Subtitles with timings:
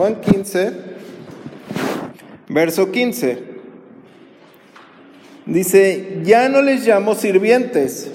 [0.00, 0.72] Juan 15,
[2.48, 3.44] verso 15.
[5.44, 8.10] Dice, ya no les llamo sirvientes,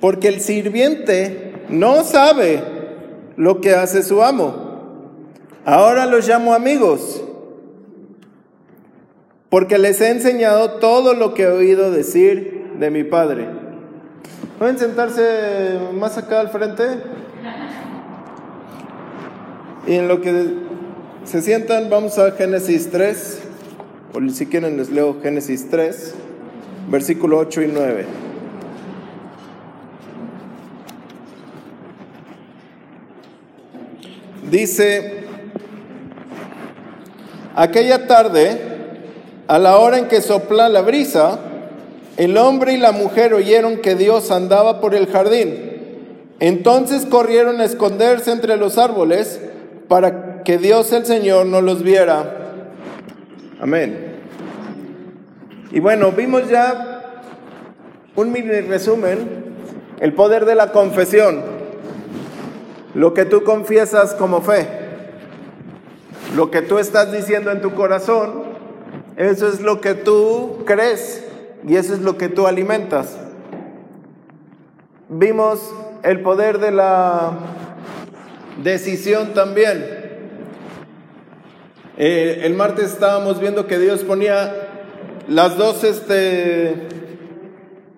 [0.00, 2.62] porque el sirviente no sabe
[3.36, 4.54] lo que hace su amo.
[5.64, 7.20] Ahora los llamo amigos,
[9.48, 13.48] porque les he enseñado todo lo que he oído decir de mi Padre.
[14.60, 16.84] ¿Pueden sentarse más acá al frente?
[19.88, 20.69] Y en lo que
[21.24, 23.38] se sientan, vamos a Génesis 3,
[24.14, 26.14] o si quieren les leo Génesis 3,
[26.88, 28.06] versículo 8 y 9.
[34.50, 35.24] Dice,
[37.54, 38.58] aquella tarde,
[39.46, 41.38] a la hora en que sopla la brisa,
[42.16, 45.70] el hombre y la mujer oyeron que Dios andaba por el jardín.
[46.40, 49.40] Entonces corrieron a esconderse entre los árboles
[49.88, 52.56] para que Dios el Señor no los viera.
[53.60, 54.16] Amén.
[55.70, 57.22] Y bueno, vimos ya
[58.16, 59.44] un mini resumen,
[60.00, 61.44] el poder de la confesión
[62.94, 64.66] lo que tú confiesas como fe,
[66.34, 68.42] lo que tú estás diciendo en tu corazón,
[69.16, 71.24] eso es lo que tú crees
[71.64, 73.16] y eso es lo que tú alimentas.
[75.08, 77.38] Vimos el poder de la
[78.64, 79.99] decisión también.
[81.98, 84.68] Eh, el martes estábamos viendo que Dios ponía
[85.28, 86.74] las dos, este,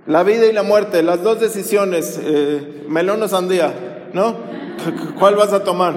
[0.06, 3.72] la vida y la muerte, las dos decisiones, eh, melón o sandía,
[4.12, 4.36] ¿no?
[5.18, 5.94] ¿Cuál vas a tomar?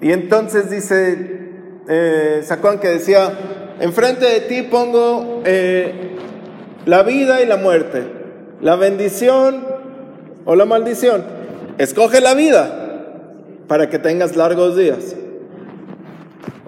[0.00, 1.50] Y entonces dice,
[1.88, 3.32] eh, Sacón que decía,
[3.80, 6.16] enfrente de ti pongo eh,
[6.86, 8.04] la vida y la muerte,
[8.60, 9.64] la bendición
[10.44, 11.24] o la maldición.
[11.78, 13.06] Escoge la vida
[13.68, 15.16] para que tengas largos días.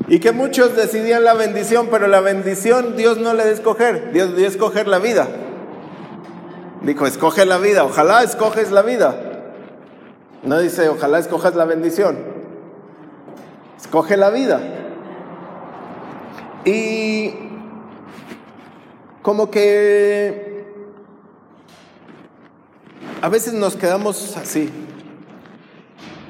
[0.06, 4.36] Y que muchos decidían la bendición, pero la bendición Dios no le de escoger, Dios
[4.36, 5.28] dio escoger la vida.
[6.82, 9.16] Dijo, escoge la vida, ojalá escoges la vida.
[10.42, 12.18] No dice, ojalá escojas la bendición.
[13.80, 14.60] Escoge la vida.
[16.66, 17.32] Y
[19.22, 20.66] como que
[23.22, 24.70] a veces nos quedamos así.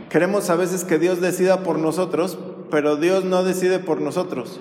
[0.08, 2.38] Queremos a veces que Dios decida por nosotros,
[2.74, 4.58] pero Dios no decide por nosotros.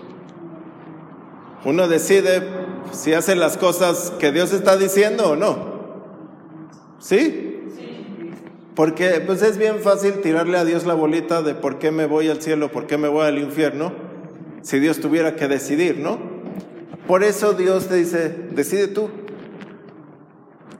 [1.66, 2.44] Uno decide
[2.92, 5.58] si hace las cosas que Dios está diciendo o no.
[7.00, 7.72] ¿Sí?
[8.76, 12.30] Porque pues es bien fácil tirarle a Dios la bolita de por qué me voy
[12.30, 13.94] al cielo, por qué me voy al infierno,
[14.62, 16.20] si Dios tuviera que decidir, ¿no?
[17.08, 19.10] Por eso Dios te dice, decide tú.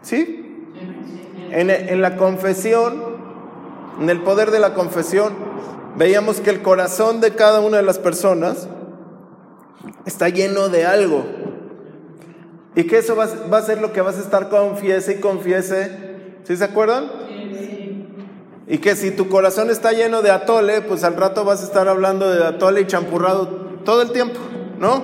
[0.04, 0.68] ¿Sí?
[1.50, 2.94] En, en la confesión,
[4.00, 5.53] en el poder de la confesión,
[5.96, 8.68] veíamos que el corazón de cada una de las personas
[10.06, 11.26] está lleno de algo.
[12.76, 16.38] Y que eso va, va a ser lo que vas a estar confiese y confiese.
[16.44, 17.24] ¿Sí se acuerdan?
[18.68, 21.88] Y que si tu corazón está lleno de atole, pues al rato vas a estar
[21.88, 23.48] hablando de atole y champurrado
[23.84, 24.40] todo el tiempo,
[24.80, 25.04] ¿no?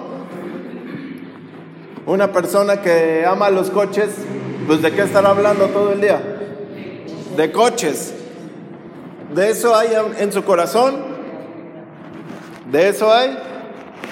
[2.06, 4.10] Una persona que ama los coches,
[4.66, 6.22] pues de qué estará hablando todo el día?
[7.36, 8.14] De coches.
[9.34, 10.98] De eso hay en su corazón.
[12.72, 13.38] De eso hay.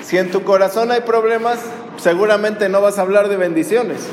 [0.04, 1.60] Si en tu corazón hay problemas,
[1.98, 4.08] seguramente no vas a hablar de bendiciones.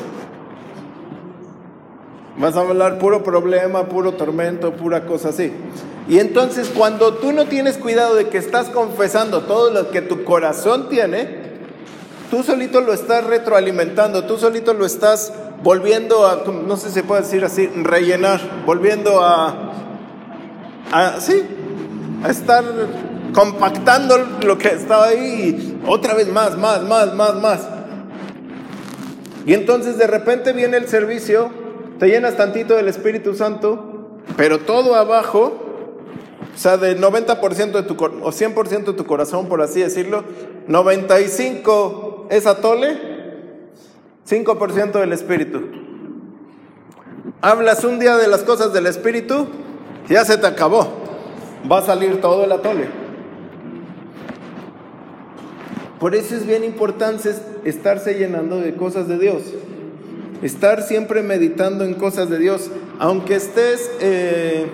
[2.37, 5.53] Vas a hablar puro problema, puro tormento, pura cosa así.
[6.09, 10.25] Y entonces cuando tú no tienes cuidado de que estás confesando todo lo que tu
[10.25, 11.45] corazón tiene,
[12.31, 15.33] tú solito lo estás retroalimentando, tú solito lo estás
[15.63, 19.84] volviendo a, no sé si se puede decir así, rellenar, volviendo a,
[20.93, 21.43] a sí,
[22.23, 22.65] a estar
[23.33, 27.69] compactando lo que estaba ahí y otra vez más, más, más, más, más.
[29.47, 31.65] Y entonces de repente viene el servicio
[31.99, 35.53] te llenas tantito del Espíritu Santo, pero todo abajo,
[36.55, 40.25] o sea, del 90% de tu o 100% de tu corazón, por así decirlo,
[40.67, 42.99] 95 es atole,
[44.29, 45.63] 5% del Espíritu.
[47.41, 49.47] Hablas un día de las cosas del Espíritu,
[50.09, 50.87] ya se te acabó.
[51.71, 52.89] Va a salir todo el atole.
[55.99, 57.35] Por eso es bien importante
[57.65, 59.43] estarse llenando de cosas de Dios
[60.45, 64.67] estar siempre meditando en cosas de Dios, aunque estés eh,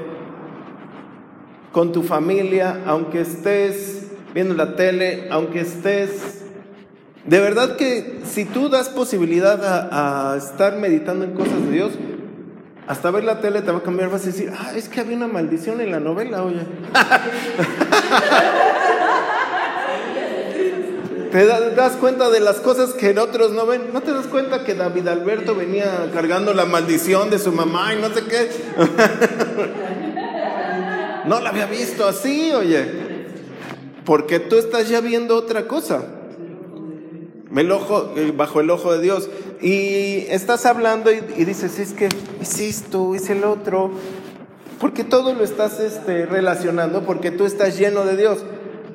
[1.70, 6.38] con tu familia, aunque estés viendo la tele, aunque estés...
[7.24, 11.92] De verdad que si tú das posibilidad a, a estar meditando en cosas de Dios,
[12.86, 15.16] hasta ver la tele te va a cambiar, vas a decir, ah, es que había
[15.16, 16.60] una maldición en la novela, oye.
[21.30, 23.92] Te das cuenta de las cosas que otros no ven.
[23.92, 28.00] ¿No te das cuenta que David Alberto venía cargando la maldición de su mamá y
[28.00, 28.50] no sé qué?
[31.26, 32.86] No la había visto así, oye.
[34.06, 36.02] Porque tú estás ya viendo otra cosa.
[37.54, 39.28] El ojo, eh, bajo el ojo de Dios.
[39.62, 42.08] Y estás hablando y, dices, es que
[42.40, 43.90] es esto, es el otro.
[44.78, 48.44] Porque todo lo estás este, relacionando porque tú estás lleno de Dios.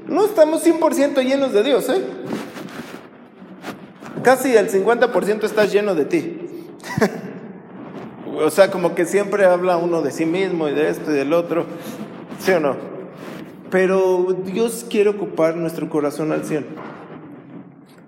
[0.08, 2.02] No estamos 100% llenos de Dios, ¿eh?
[4.24, 6.40] Casi el 50% está lleno de ti.
[8.44, 11.34] o sea, como que siempre habla uno de sí mismo y de esto y del
[11.34, 11.66] otro.
[12.40, 12.76] ¿Sí o no?
[13.70, 16.68] Pero Dios quiere ocupar nuestro corazón al cielo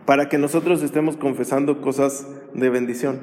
[0.08, 2.26] para que nosotros estemos confesando cosas
[2.58, 3.20] de bendición.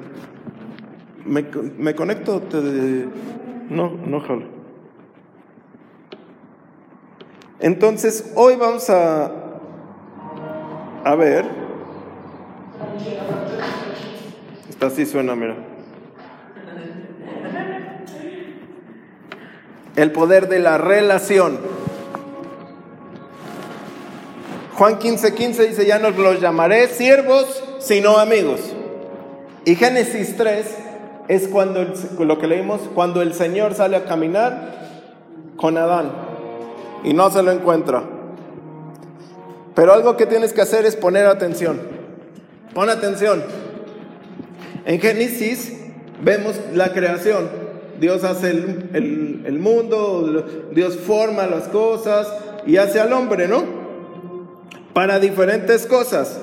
[1.25, 1.45] ¿Me,
[1.77, 2.41] me conecto?
[2.41, 2.57] Te,
[3.69, 4.55] no, no jalo.
[7.59, 9.31] Entonces, hoy vamos a,
[11.03, 11.45] a ver.
[14.69, 15.55] Esta sí suena, mira.
[19.95, 21.59] El poder de la relación.
[24.73, 28.74] Juan 15, 15 dice, ya no los llamaré siervos, sino amigos.
[29.65, 30.65] Y Génesis 3
[31.27, 31.85] es cuando
[32.19, 34.75] lo que leímos, cuando el Señor sale a caminar
[35.57, 36.11] con Adán
[37.03, 38.03] y no se lo encuentra.
[39.73, 41.81] Pero algo que tienes que hacer es poner atención.
[42.75, 43.43] Pon atención.
[44.85, 45.73] En Génesis
[46.21, 47.49] vemos la creación.
[47.99, 52.27] Dios hace el, el, mundo, Dios forma las cosas
[52.67, 53.63] y hace al hombre, ¿no?
[54.93, 56.39] Para diferentes cosas.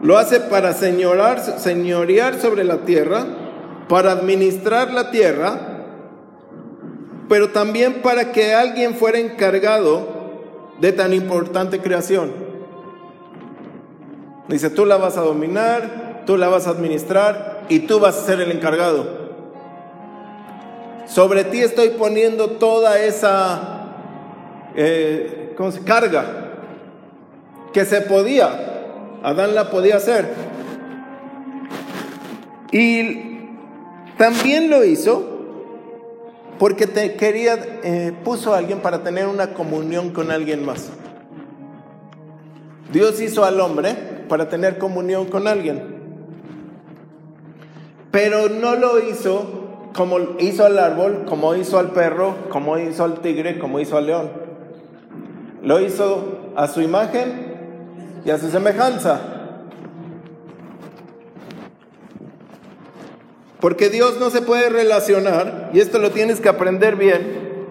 [0.00, 3.24] Lo hace para señorar, señorear sobre la tierra,
[3.88, 5.68] para administrar la tierra
[7.28, 10.08] pero también para que alguien fuera encargado
[10.80, 12.32] de tan importante creación.
[14.48, 18.24] Dice, tú la vas a dominar, tú la vas a administrar y tú vas a
[18.24, 19.28] ser el encargado.
[21.06, 23.92] Sobre ti estoy poniendo toda esa
[24.74, 25.54] eh,
[25.84, 26.24] carga
[27.74, 28.77] que se podía,
[29.22, 30.28] Adán la podía hacer.
[32.70, 33.38] Y
[34.16, 35.38] también lo hizo
[36.58, 40.90] porque te quería, eh, puso a alguien para tener una comunión con alguien más.
[42.92, 43.94] Dios hizo al hombre
[44.28, 45.98] para tener comunión con alguien.
[48.10, 53.20] Pero no lo hizo como hizo al árbol, como hizo al perro, como hizo al
[53.20, 54.30] tigre, como hizo al león.
[55.62, 57.47] Lo hizo a su imagen
[58.28, 59.20] y a su semejanza.
[63.58, 67.66] Porque Dios no se puede relacionar, y esto lo tienes que aprender bien,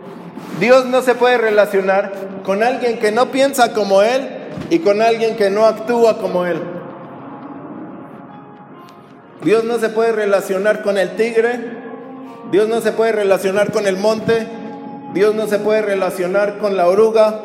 [0.60, 2.12] Dios no se puede relacionar
[2.44, 4.28] con alguien que no piensa como Él
[4.72, 6.60] y con alguien que no actúa como Él.
[9.44, 11.60] Dios no se puede relacionar con el tigre,
[12.52, 14.48] Dios no se puede relacionar con el monte,
[15.14, 17.42] Dios no se puede relacionar con la oruga,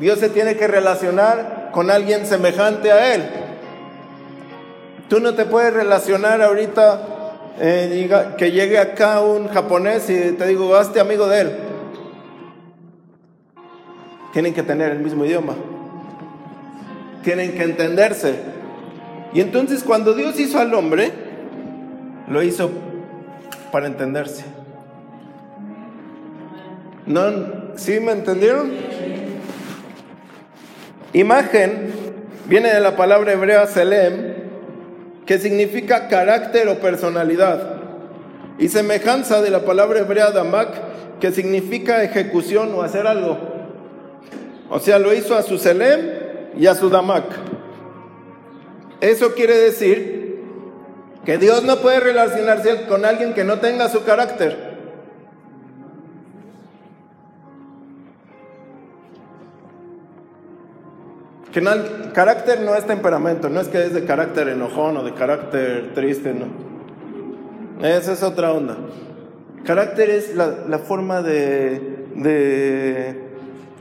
[0.00, 3.22] Dios se tiene que relacionar con alguien semejante a Él.
[5.08, 7.18] Tú no te puedes relacionar ahorita
[7.60, 11.56] eh, que llegue acá un japonés y te digo, hazte amigo de él.
[14.32, 15.54] Tienen que tener el mismo idioma.
[17.24, 18.34] Tienen que entenderse.
[19.32, 21.10] Y entonces cuando Dios hizo al hombre,
[22.28, 22.70] lo hizo
[23.72, 24.44] para entenderse.
[27.06, 27.22] ¿No?
[27.76, 28.70] ¿Sí me entendieron?
[31.12, 31.92] Imagen
[32.46, 34.34] viene de la palabra hebrea selem,
[35.26, 37.76] que significa carácter o personalidad,
[38.58, 40.68] y semejanza de la palabra hebrea damak,
[41.20, 43.38] que significa ejecución o hacer algo.
[44.70, 46.00] O sea, lo hizo a su Selem
[46.56, 47.24] y a su Damak.
[49.00, 50.42] Eso quiere decir
[51.24, 54.67] que Dios no puede relacionarse con alguien que no tenga su carácter.
[61.58, 65.92] Que carácter no es temperamento, no es que es de carácter enojón o de carácter
[65.92, 66.46] triste, no.
[67.84, 68.76] Esa es otra onda.
[69.64, 73.22] Carácter es la, forma de, de,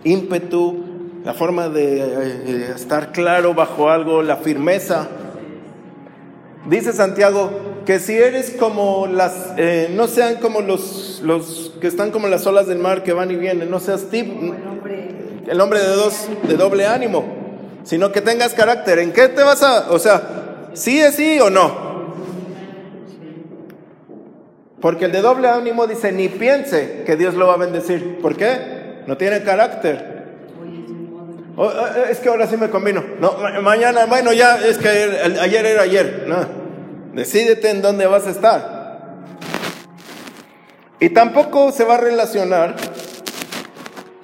[0.04, 0.86] ímpetu,
[1.24, 5.08] la forma de eh, estar claro bajo algo, la firmeza.
[6.68, 7.52] Dice Santiago
[7.86, 12.48] que si eres como las, eh, no sean como los, los que están como las
[12.48, 14.34] olas del mar que van y vienen, no seas tipo,
[15.46, 17.37] el hombre de dos, de doble ánimo
[17.88, 19.00] sino que tengas carácter.
[19.00, 21.88] ¿En qué te vas a, o sea, sí es sí o no?
[24.82, 28.20] Porque el de doble ánimo dice, ni piense que Dios lo va a bendecir.
[28.22, 29.04] ¿Por qué?
[29.08, 30.26] No tiene carácter.
[32.12, 33.02] es que ahora sí me combino.
[33.22, 36.26] No, mañana, bueno, ya es que ayer era ayer.
[36.28, 36.46] No,
[37.14, 38.78] decídete en dónde vas a estar.
[41.00, 42.76] Y tampoco se va a relacionar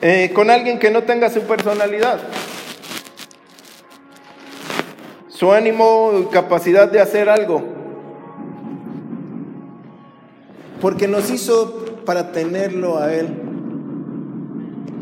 [0.01, 2.19] eh, con alguien que no tenga su personalidad.
[5.43, 7.61] Su ánimo y capacidad de hacer algo.
[10.79, 13.27] Porque nos hizo para tenerlo a Él.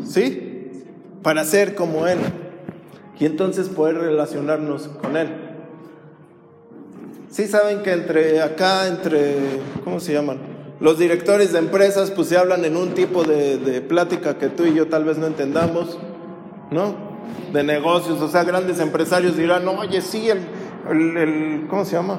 [0.04, 0.82] ¿Sí?
[1.22, 2.18] Para ser como Él.
[3.20, 5.28] Y entonces poder relacionarnos con Él.
[7.30, 9.36] Sí saben que entre acá, entre,
[9.84, 10.38] ¿cómo se llaman?
[10.80, 14.74] Los directores de empresas pues se hablan en un tipo de, plática que tú y
[14.74, 16.00] yo tal vez no entendamos,
[16.72, 17.11] ¿no?
[17.52, 22.18] De negocios, o sea, grandes empresarios dirán, oye, sí, el, el, ¿cómo se llama?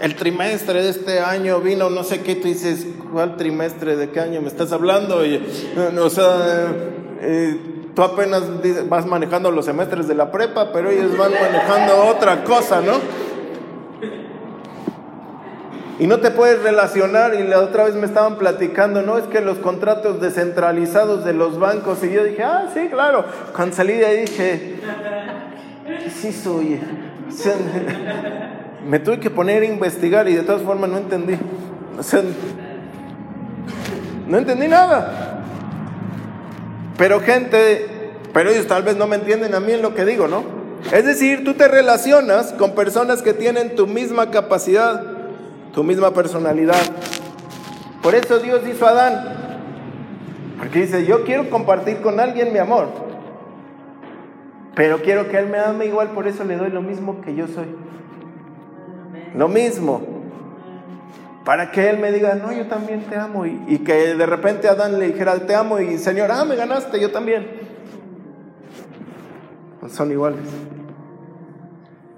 [0.00, 4.20] El trimestre de este año vino no sé qué, tú dices, ¿cuál trimestre de qué
[4.20, 5.22] año me estás hablando?
[6.00, 6.72] O sea,
[7.20, 7.56] eh,
[7.94, 8.42] tú apenas
[8.88, 12.94] vas manejando los semestres de la prepa, pero ellos van manejando otra cosa, ¿no?
[16.02, 19.40] Y no te puedes relacionar, y la otra vez me estaban platicando, no, es que
[19.40, 23.24] los contratos descentralizados de los bancos, y yo dije, ah, sí, claro.
[23.54, 24.80] Cuando salí de ahí dije,
[25.86, 26.80] ¿qué sí soy?
[28.84, 31.38] me tuve que poner a investigar y de todas formas no entendí.
[34.26, 35.44] No entendí nada.
[36.98, 40.26] Pero gente, pero ellos tal vez no me entienden a mí en lo que digo,
[40.26, 40.42] ¿no?
[40.90, 45.11] Es decir, tú te relacionas con personas que tienen tu misma capacidad
[45.72, 46.82] tu misma personalidad.
[48.02, 49.42] Por eso Dios hizo a Adán.
[50.58, 52.88] Porque dice, yo quiero compartir con alguien mi amor.
[54.74, 57.46] Pero quiero que él me ame igual, por eso le doy lo mismo que yo
[57.46, 57.66] soy.
[59.34, 60.00] Lo mismo.
[61.44, 63.44] Para que él me diga, no, yo también te amo.
[63.46, 65.80] Y, que de repente Adán le dijera, te amo.
[65.80, 67.46] Y Señor, ah, me ganaste, yo también.
[69.88, 70.40] son iguales.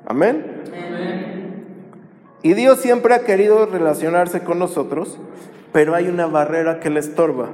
[0.06, 0.62] Amén.
[0.66, 1.33] Amén.
[2.44, 5.16] Y Dios siempre ha querido relacionarse con nosotros,
[5.72, 7.48] pero hay una barrera que le estorba,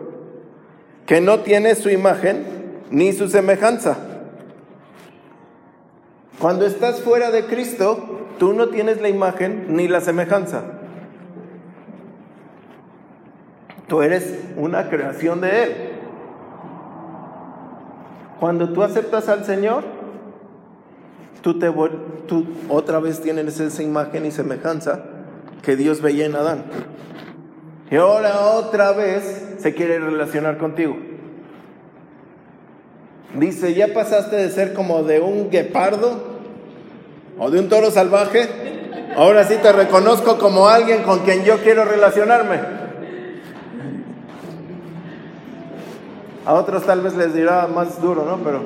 [1.07, 2.45] que no tiene su imagen
[2.91, 3.99] ni su semejanza.
[6.41, 10.65] Cuando estás fuera de Cristo, tú no tienes la imagen ni la semejanza.
[13.87, 15.73] Tú eres una creación de Él.
[18.41, 19.85] Cuando tú aceptas al Señor,
[21.43, 21.73] tú, te,
[22.27, 25.01] tú otra vez tienes esa imagen y semejanza
[25.63, 26.65] que Dios veía en Adán.
[27.91, 30.97] Y ahora otra vez se quiere relacionar contigo.
[33.35, 36.41] Dice, ya pasaste de ser como de un guepardo
[37.39, 38.49] o de un toro salvaje.
[39.17, 42.81] Ahora sí te reconozco como alguien con quien yo quiero relacionarme.
[46.47, 48.39] A otros tal vez les dirá más duro, ¿no?
[48.39, 48.65] Pero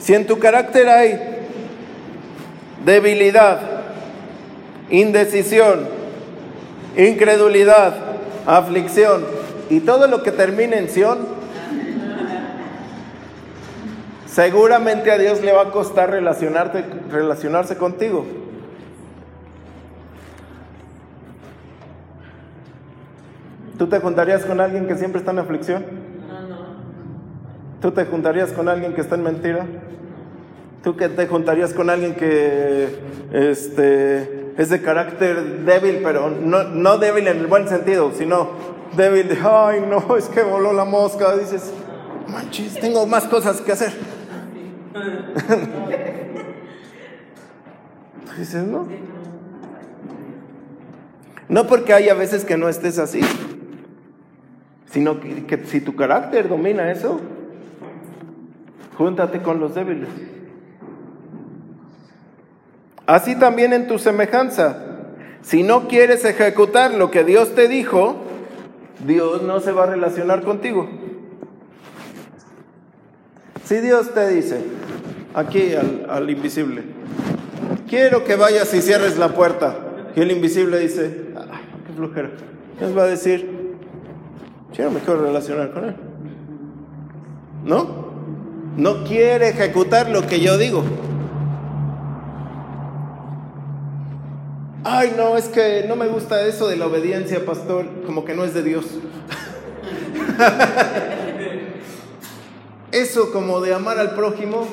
[0.00, 1.20] Si en tu carácter hay
[2.84, 3.60] debilidad,
[4.88, 5.86] indecisión,
[6.96, 7.94] incredulidad,
[8.46, 9.24] aflicción
[9.68, 11.18] y todo lo que termine en Sion,
[14.26, 18.24] seguramente a Dios le va a costar relacionarse contigo.
[23.76, 25.99] ¿Tú te juntarías con alguien que siempre está en aflicción?
[27.80, 29.66] ¿Tú te juntarías con alguien que está en mentira?
[30.84, 32.88] ¿Tú que te juntarías con alguien que
[33.32, 38.50] este, es de carácter débil, pero no, no débil en el buen sentido, sino
[38.96, 41.36] débil de, ay, no, es que voló la mosca?
[41.36, 41.72] Dices,
[42.28, 43.92] manches, tengo más cosas que hacer.
[48.38, 48.88] Dices, no.
[51.48, 53.20] No porque hay a veces que no estés así,
[54.92, 57.20] sino que, que si tu carácter domina eso,
[59.00, 60.10] júntate con los débiles.
[63.06, 64.76] Así también en tu semejanza.
[65.40, 68.16] Si no quieres ejecutar lo que Dios te dijo,
[69.06, 70.86] Dios no se va a relacionar contigo.
[73.64, 74.60] Si Dios te dice,
[75.32, 76.82] aquí al, invisible,
[77.88, 79.78] quiero que vayas y cierres la puerta,
[80.14, 81.32] y el invisible dice,
[81.86, 82.32] qué flojera,
[82.78, 83.78] ¿qué va a decir?
[84.74, 85.96] Yo no me quiero relacionar con él.
[87.64, 88.09] ¿No?
[88.76, 90.84] No quiere ejecutar lo que yo digo.
[94.84, 98.44] Ay, no, es que no me gusta eso de la obediencia, pastor, como que no
[98.44, 98.86] es de Dios.
[102.92, 104.66] eso como de amar al prójimo,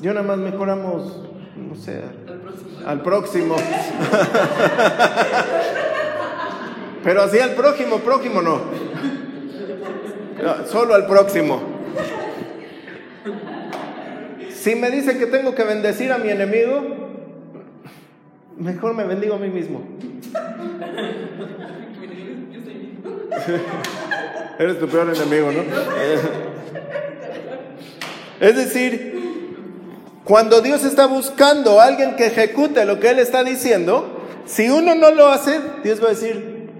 [0.00, 1.20] yo nada más mejoramos,
[1.56, 2.00] no sé,
[2.86, 3.56] al próximo.
[7.04, 8.60] Pero así al prójimo, prójimo no.
[10.66, 11.75] solo al próximo.
[14.52, 16.82] Si me dice que tengo que bendecir a mi enemigo,
[18.56, 19.86] mejor me bendigo a mí mismo.
[24.58, 25.62] Eres tu peor enemigo, ¿no?
[28.40, 29.16] Es decir,
[30.24, 34.94] cuando Dios está buscando a alguien que ejecute lo que Él está diciendo, si uno
[34.94, 36.70] no lo hace, Dios va a decir,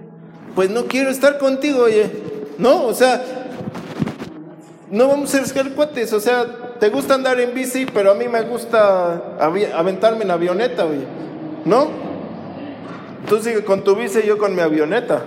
[0.55, 2.09] pues no quiero estar contigo, oye.
[2.57, 3.36] No, o sea,
[4.89, 6.45] no vamos a ser cuates, o sea,
[6.79, 11.05] te gusta andar en bici, pero a mí me gusta aventarme en avioneta, oye.
[11.65, 11.87] ¿No?
[13.27, 15.23] Tú sigues con tu bici yo con mi avioneta.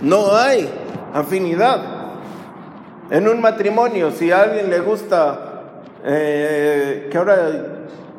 [0.00, 0.68] No hay
[1.12, 1.80] afinidad.
[3.10, 7.48] En un matrimonio, si a alguien le gusta, eh, que ahora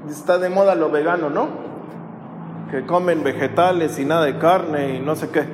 [0.10, 1.48] está de moda lo vegano, ¿no?
[2.70, 5.46] Que comen vegetales y nada de carne y no sé qué.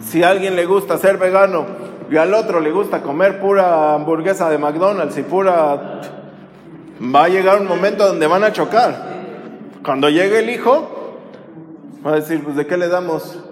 [0.00, 4.50] Si a alguien le gusta ser vegano y al otro le gusta comer pura hamburguesa
[4.50, 6.00] de McDonald's y pura...
[7.02, 9.14] Va a llegar un momento donde van a chocar.
[9.84, 11.18] Cuando llegue el hijo,
[12.06, 13.42] va a decir, pues ¿de qué le damos?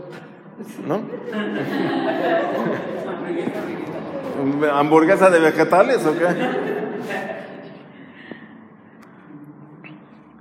[0.86, 1.02] ¿No?
[4.72, 6.26] ¿Hamburguesa de vegetales o qué?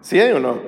[0.01, 0.59] ¿Sí hay o no?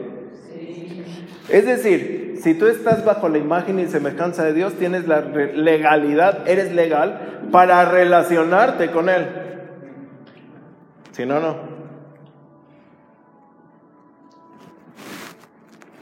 [1.50, 6.46] Es decir, si tú estás bajo la imagen y semejanza de Dios, tienes la legalidad,
[6.46, 9.30] eres legal para relacionarte con Él.
[11.14, 11.56] Si no, no.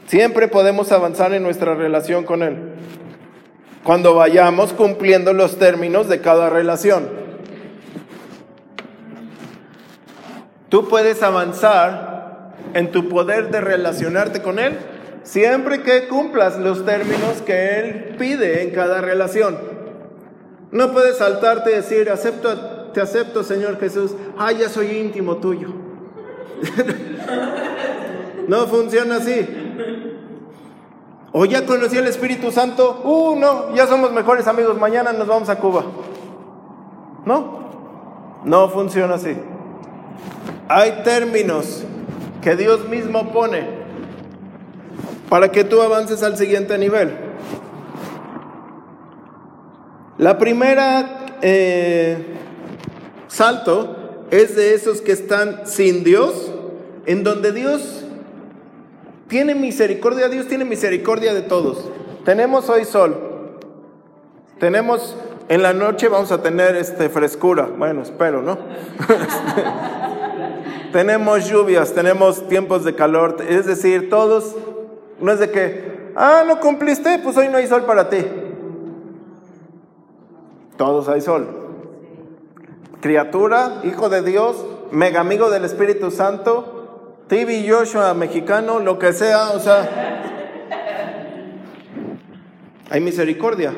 [0.08, 2.56] Siempre podemos avanzar en nuestra relación con Él
[3.84, 7.08] cuando vayamos cumpliendo los términos de cada relación.
[10.68, 14.76] Tú puedes avanzar en tu poder de relacionarte con Él
[15.22, 19.58] siempre que cumplas los términos que Él pide en cada relación.
[20.70, 25.68] No puedes saltarte y decir, acepto, te acepto Señor Jesús, ah, ya soy íntimo tuyo.
[28.48, 29.46] no funciona así.
[31.32, 35.48] O ya conocí al Espíritu Santo, uh, no, ya somos mejores amigos, mañana nos vamos
[35.48, 35.84] a Cuba.
[37.24, 39.36] No, no funciona así.
[40.68, 41.84] Hay términos
[42.42, 43.81] que Dios mismo pone
[45.32, 47.16] para que tú avances al siguiente nivel.
[50.18, 52.18] La primera eh,
[53.28, 56.52] salto es de esos que están sin Dios,
[57.06, 58.04] en donde Dios
[59.26, 61.88] tiene misericordia, Dios tiene misericordia de todos.
[62.26, 63.56] Tenemos hoy sol.
[64.58, 65.16] Tenemos
[65.48, 67.70] en la noche vamos a tener este frescura.
[67.74, 68.58] Bueno, espero, ¿no?
[70.92, 74.56] tenemos lluvias, tenemos tiempos de calor, es decir, todos
[75.20, 78.24] no es de que, ah, no cumpliste, pues hoy no hay sol para ti.
[80.76, 81.46] Todos hay sol.
[83.00, 89.50] Criatura, hijo de Dios, mega amigo del Espíritu Santo, TV Joshua mexicano, lo que sea,
[89.50, 90.20] o sea,
[92.90, 93.72] hay misericordia.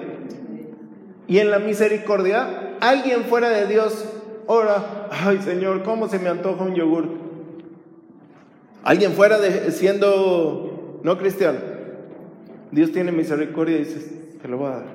[1.26, 4.04] Y en la misericordia, alguien fuera de Dios
[4.46, 7.08] ora, ay Señor, ¿cómo se me antoja un yogur?
[8.82, 10.73] Alguien fuera de siendo
[11.04, 11.60] no cristiano,
[12.72, 14.00] Dios tiene misericordia y dice,
[14.42, 14.86] te lo voy a dar.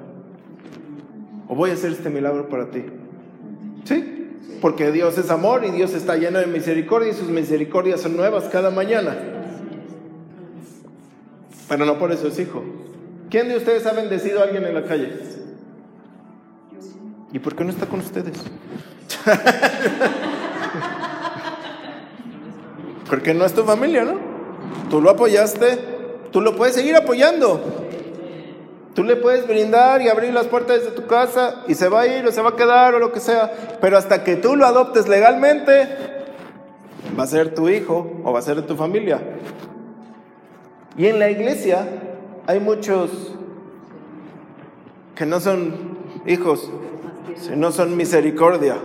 [1.47, 2.83] O voy a hacer este milagro para ti.
[3.85, 4.19] ¿Sí?
[4.61, 8.43] porque Dios es amor y Dios está lleno de misericordia y sus misericordias son nuevas
[8.45, 9.17] cada mañana.
[11.67, 12.63] Pero no por eso es hijo.
[13.29, 15.13] ¿Quién de ustedes ha bendecido a alguien en la calle?
[17.31, 18.43] ¿Y por qué no está con ustedes?
[23.09, 24.19] porque no es tu familia, ¿no?
[24.89, 25.98] Tú lo apoyaste,
[26.31, 27.61] tú lo puedes seguir apoyando.
[28.93, 32.07] Tú le puedes brindar y abrir las puertas de tu casa y se va a
[32.07, 34.65] ir o se va a quedar o lo que sea, pero hasta que tú lo
[34.65, 35.87] adoptes legalmente,
[37.17, 39.21] va a ser tu hijo o va a ser de tu familia.
[40.97, 41.87] Y en la iglesia
[42.45, 43.09] hay muchos
[45.15, 46.69] que no son hijos,
[47.37, 48.77] sino son misericordia.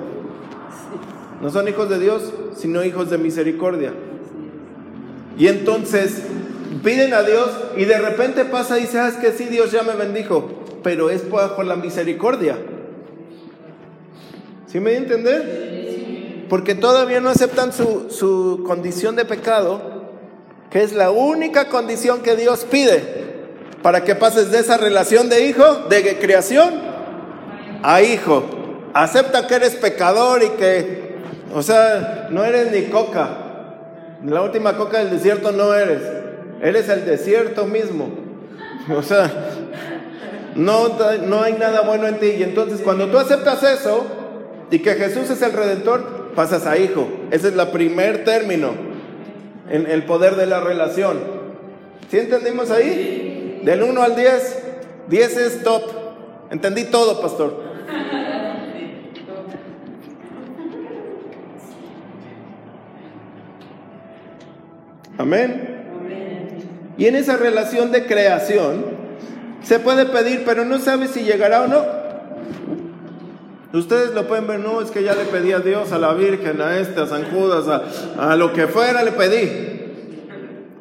[1.41, 3.93] No son hijos de Dios, sino hijos de misericordia.
[5.37, 6.23] Y entonces
[6.85, 9.83] piden a Dios y de repente pasa y dice, ah, es que sí, Dios ya
[9.83, 10.49] me bendijo,
[10.83, 12.57] pero es por la misericordia.
[14.67, 16.47] ¿Sí me voy a entender?
[16.49, 19.81] Porque todavía no aceptan su, su condición de pecado,
[20.71, 23.25] que es la única condición que Dios pide
[23.83, 26.75] para que pases de esa relación de hijo, de creación,
[27.83, 28.45] a hijo.
[28.93, 31.17] Acepta que eres pecador y que,
[31.53, 33.39] o sea, no eres ni coca.
[34.25, 36.24] La última coca del desierto no eres.
[36.65, 38.09] Eres el desierto mismo.
[38.97, 39.31] O sea,
[40.57, 40.89] No,
[41.27, 42.27] no hay nada bueno en ti.
[42.39, 44.07] Y entonces cuando tú aceptas eso
[44.71, 47.07] y que Jesús es el redentor, pasas a hijo.
[47.31, 48.71] Ese es el primer término
[49.69, 51.19] en el poder de la relación.
[52.11, 53.61] ¿Sí entendimos ahí?
[53.63, 54.63] Del 1 al 10.
[55.09, 55.83] 10 es top.
[56.51, 57.63] Entendí todo, pastor.
[65.19, 65.74] Amén.
[66.97, 68.85] Y en esa relación de creación
[69.63, 72.05] se puede pedir, pero no sabe si llegará o no.
[73.73, 76.61] Ustedes lo pueden ver, no, es que ya le pedí a Dios, a la Virgen,
[76.61, 79.75] a este, a San Judas, a, a lo que fuera le pedí.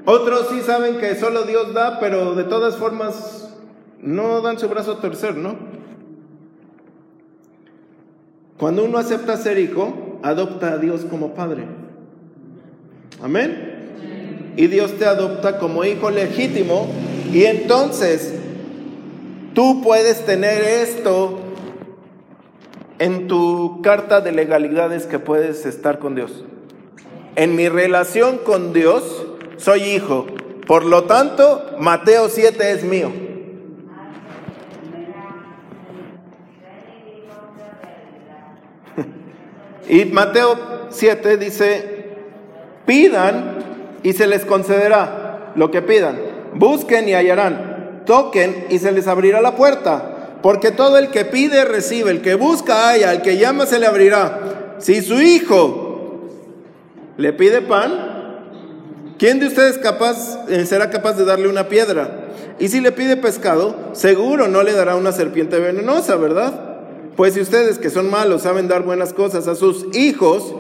[0.06, 3.50] Otros sí saben que solo Dios da, pero de todas formas
[4.00, 5.56] no dan su brazo a torcer, ¿no?
[8.58, 11.66] Cuando uno acepta ser hijo, adopta a Dios como padre.
[13.22, 13.73] Amén.
[14.56, 16.88] Y Dios te adopta como hijo legítimo
[17.32, 18.34] y entonces
[19.54, 21.40] tú puedes tener esto
[23.00, 26.44] en tu carta de legalidades que puedes estar con Dios.
[27.36, 29.26] En mi relación con Dios,
[29.58, 30.28] soy hijo.
[30.68, 33.12] Por lo tanto, Mateo 7 es mío.
[39.90, 42.16] Y Mateo 7 dice,
[42.86, 43.73] pidan
[44.04, 46.20] y se les concederá lo que pidan.
[46.54, 48.04] Busquen y hallarán.
[48.06, 50.40] Toquen y se les abrirá la puerta.
[50.42, 53.88] Porque todo el que pide recibe, el que busca haya, el que llama se le
[53.88, 54.76] abrirá.
[54.80, 56.30] Si su hijo
[57.16, 58.42] le pide pan,
[59.18, 62.28] ¿quién de ustedes capaz, eh, será capaz de darle una piedra?
[62.60, 66.74] Y si le pide pescado, seguro no le dará una serpiente venenosa, ¿verdad?
[67.16, 70.54] Pues si ustedes que son malos saben dar buenas cosas a sus hijos,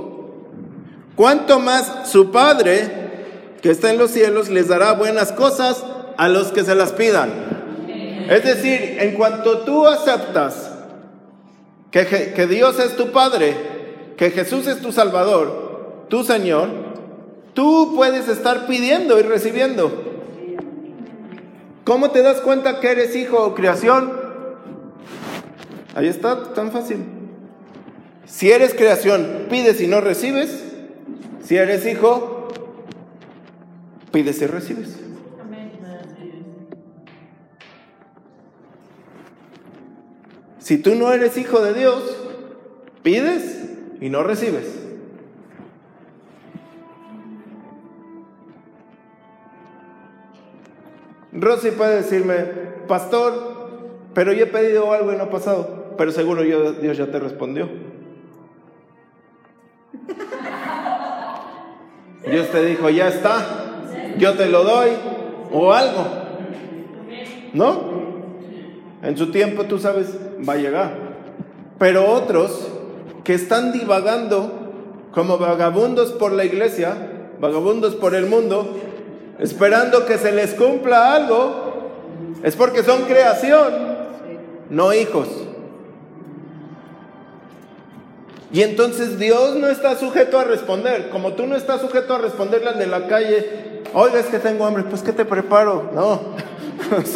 [1.16, 3.03] ¿cuánto más su Padre
[3.64, 5.84] que está en los cielos les dará buenas cosas
[6.18, 7.32] a los que se las pidan?
[8.30, 10.70] Es decir, en cuanto tú aceptas
[11.90, 13.56] que, que Dios es tu Padre,
[14.18, 16.70] que Jesús es tu Salvador, tu Señor,
[17.54, 20.12] tú puedes estar pidiendo y recibiendo.
[21.86, 24.12] ¿Cómo te das cuenta que eres hijo o creación?
[25.96, 26.98] Ahí está, tan fácil.
[28.26, 30.64] Si eres creación, pides y no recibes.
[31.44, 32.33] Si eres hijo,
[34.14, 34.98] pides y recibes.
[40.60, 42.18] Si tú no eres hijo de Dios,
[43.04, 44.80] pides y no recibes.
[51.34, 52.46] Rosy puede decirme,
[52.88, 57.08] pastor, pero yo he pedido algo y no ha pasado pero seguro yo, Dios ya
[57.08, 57.68] te respondió.
[62.30, 63.63] Dios te dijo, ya está,
[64.18, 64.90] yo te lo doy,
[65.52, 66.06] o algo.
[67.54, 67.94] ¿No?
[69.04, 70.08] En su tiempo tú sabes,
[70.48, 70.92] va a llegar.
[71.78, 72.68] Pero otros
[73.24, 74.52] que están divagando
[75.12, 76.96] como vagabundos por la iglesia,
[77.40, 78.78] vagabundos por el mundo,
[79.40, 81.92] esperando que se les cumpla algo,
[82.44, 83.74] es porque son creación,
[84.70, 85.28] no hijos.
[88.52, 91.10] Y entonces Dios no está sujeto a responder.
[91.10, 94.66] Como tú no estás sujeto a responderle al de la calle, oiga, es que tengo
[94.66, 95.92] hambre, pues ¿qué te preparo?
[95.94, 96.20] No.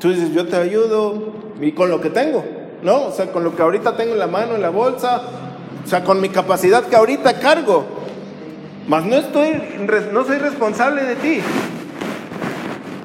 [0.00, 2.44] tú dices, yo te ayudo y con lo que tengo,
[2.82, 3.06] ¿no?
[3.06, 5.22] O sea, con lo que ahorita tengo en la mano, en la bolsa,
[5.84, 7.84] o sea, con mi capacidad que ahorita cargo.
[8.86, 9.62] Mas no estoy,
[10.12, 11.40] no soy responsable de ti.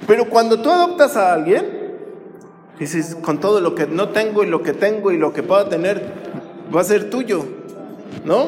[0.05, 1.79] Pero cuando tú adoptas a alguien,
[2.79, 5.67] Dices, con todo lo que no tengo y lo que tengo y lo que pueda
[5.67, 6.01] tener,
[6.73, 7.43] va a ser tuyo,
[8.23, 8.47] ¿no?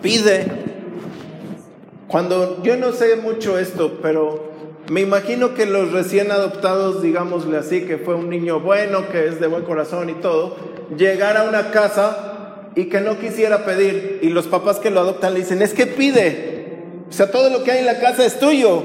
[0.00, 0.73] Pide.
[2.14, 4.52] Cuando yo no sé mucho esto, pero
[4.88, 9.40] me imagino que los recién adoptados, digámosle así, que fue un niño bueno, que es
[9.40, 10.54] de buen corazón y todo,
[10.96, 15.34] llegar a una casa y que no quisiera pedir, y los papás que lo adoptan
[15.34, 18.38] le dicen, es que pide, o sea, todo lo que hay en la casa es
[18.38, 18.80] tuyo,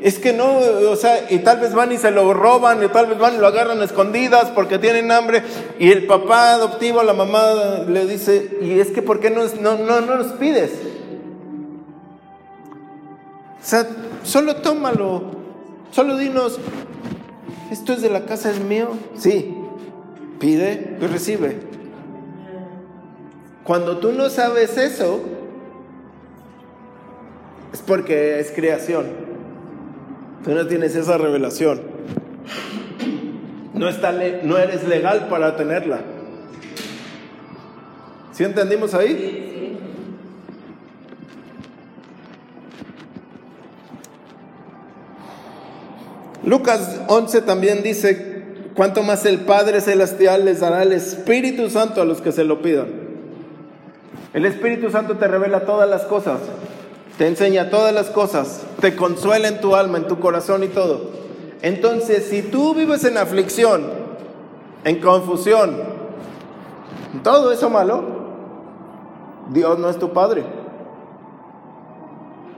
[0.00, 3.08] es que no, o sea, y tal vez van y se lo roban, y tal
[3.08, 5.42] vez van y lo agarran escondidas porque tienen hambre,
[5.80, 9.78] y el papá adoptivo, la mamá le dice, y es que ¿por qué no, no,
[9.78, 10.70] no, no nos pides?
[13.62, 13.86] O sea,
[14.24, 15.22] solo tómalo,
[15.92, 16.58] solo dinos,
[17.70, 19.54] esto es de la casa, es mío, sí,
[20.40, 21.60] pide y recibe.
[23.62, 25.20] Cuando tú no sabes eso,
[27.72, 29.06] es porque es creación.
[30.44, 31.80] Tú no tienes esa revelación.
[33.74, 36.00] No, está no eres legal para tenerla.
[38.32, 39.51] ¿Sí entendimos ahí?
[46.44, 48.42] Lucas 11 también dice,
[48.74, 52.62] cuanto más el Padre Celestial les dará el Espíritu Santo a los que se lo
[52.62, 52.88] pidan.
[54.32, 56.40] El Espíritu Santo te revela todas las cosas,
[57.18, 61.10] te enseña todas las cosas, te consuela en tu alma, en tu corazón y todo.
[61.60, 63.84] Entonces, si tú vives en aflicción,
[64.84, 65.76] en confusión,
[67.22, 68.02] todo eso malo,
[69.52, 70.61] Dios no es tu Padre.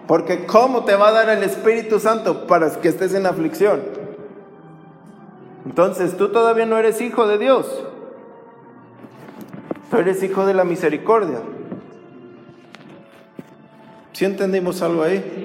[0.07, 3.81] Porque ¿cómo te va a dar el Espíritu Santo para que estés en aflicción?
[5.65, 7.67] Entonces tú todavía no eres hijo de Dios.
[9.91, 11.41] Tú eres hijo de la misericordia.
[14.13, 15.43] ¿Sí entendimos algo ahí?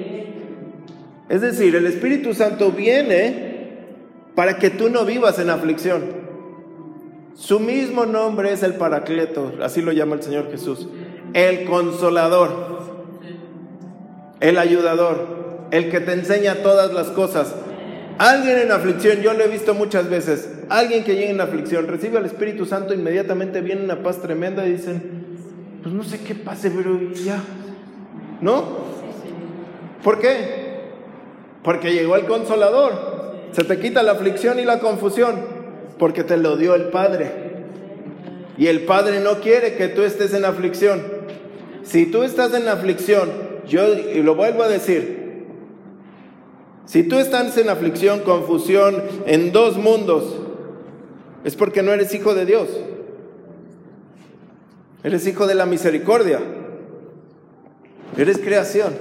[1.29, 3.49] Es decir, el Espíritu Santo viene
[4.35, 6.03] para que tú no vivas en aflicción.
[7.33, 10.89] Su mismo nombre es el Paracleto, así lo llama el Señor Jesús,
[11.33, 12.78] el consolador
[14.39, 17.53] el ayudador, el que te enseña todas las cosas.
[18.17, 22.17] Alguien en aflicción, yo lo he visto muchas veces, alguien que llega en aflicción, recibe
[22.17, 25.25] al Espíritu Santo, inmediatamente viene una paz tremenda y dicen,
[25.81, 27.41] pues no sé qué pase, pero ya,
[28.41, 28.89] ¿no?
[30.03, 30.79] ¿Por qué?
[31.63, 35.35] Porque llegó el consolador, se te quita la aflicción y la confusión,
[35.97, 37.49] porque te lo dio el Padre.
[38.57, 41.01] Y el Padre no quiere que tú estés en aflicción.
[41.83, 43.87] Si tú estás en aflicción, yo
[44.23, 45.19] lo vuelvo a decir,
[46.85, 50.35] si tú estás en aflicción, confusión, en dos mundos,
[51.43, 52.67] es porque no eres hijo de Dios.
[55.03, 56.39] Eres hijo de la misericordia.
[58.17, 58.93] Eres creación.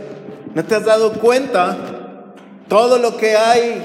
[0.55, 2.35] ¿No te has dado cuenta
[2.69, 3.85] todo lo que hay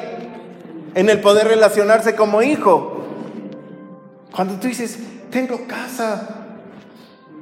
[0.94, 3.06] en el poder relacionarse como hijo?
[4.36, 5.00] Cuando tú dices,
[5.32, 6.46] tengo casa,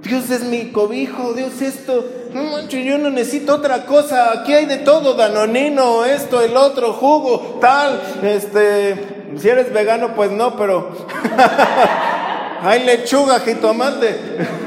[0.03, 2.05] Dios es mi cobijo, Dios esto.
[2.33, 4.31] No manches, yo no necesito otra cosa.
[4.31, 8.01] Aquí hay de todo, danonino, esto, el otro, jugo, tal.
[8.23, 10.91] Este, si eres vegano, pues no, pero
[12.61, 14.15] hay lechuga, jitomate.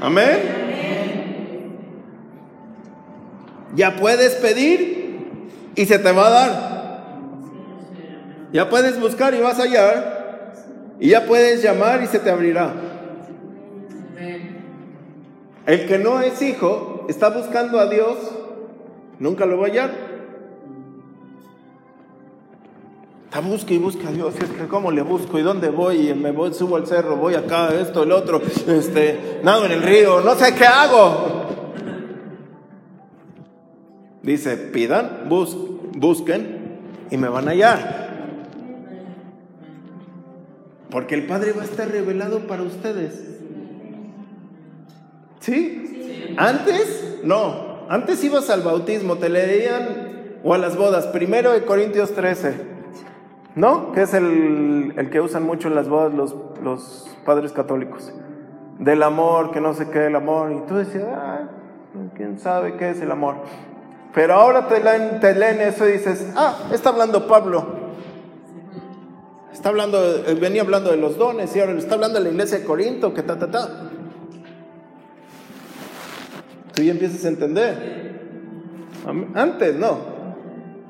[0.00, 0.66] Amén.
[3.74, 6.76] Ya puedes pedir y se te va a dar.
[8.52, 10.25] Ya puedes buscar y vas a hallar.
[10.98, 12.72] Y ya puedes llamar y se te abrirá.
[15.66, 18.16] El que no es hijo está buscando a Dios,
[19.18, 20.06] nunca lo va a hallar.
[23.24, 24.34] Está busca y busca a Dios.
[24.36, 27.34] Es que cómo le busco y dónde voy y me voy, subo al cerro, voy
[27.34, 31.46] acá, esto, el otro, este, nado en el río, no sé qué hago.
[34.22, 36.78] Dice, pidan, busquen
[37.10, 38.05] y me van a hallar.
[40.90, 43.22] Porque el Padre va a estar revelado para ustedes.
[45.40, 46.34] ¿Sí?
[46.36, 47.86] Antes, no.
[47.88, 51.06] Antes ibas al bautismo, te leían, o a las bodas.
[51.08, 52.54] Primero de Corintios 13,
[53.54, 53.92] ¿no?
[53.92, 58.12] Que es el, que usan mucho en las bodas los, los padres católicos.
[58.78, 60.52] Del amor, que no sé qué el amor.
[60.52, 61.48] Y tú decías, ah,
[62.14, 63.36] ¿quién sabe qué es el amor?
[64.14, 67.85] Pero ahora te leen, te leen eso y dices, ah, está hablando Pablo.
[69.56, 72.58] Está hablando, eh, venía hablando de los dones y ahora está hablando de la iglesia
[72.58, 73.68] de Corinto, que ta, ta, ta.
[76.74, 78.20] Tú ya empiezas a entender.
[79.34, 79.96] Antes no.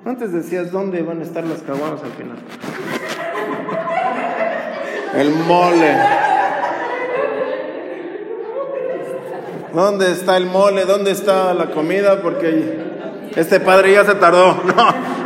[0.04, 2.38] Antes decías, ¿dónde van a estar las caguamas al final?
[5.14, 5.96] El mole.
[9.72, 10.86] ¿Dónde está el mole?
[10.86, 12.20] ¿Dónde está la comida?
[12.20, 12.80] Porque
[13.36, 14.60] este padre ya se tardó.
[14.76, 15.16] No.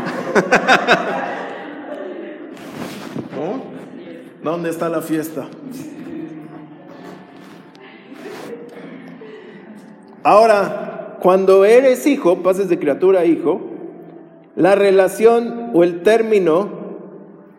[4.42, 5.46] ¿Dónde está la fiesta?
[10.22, 13.60] Ahora, cuando eres hijo, pases de criatura a hijo,
[14.56, 16.68] la relación o el término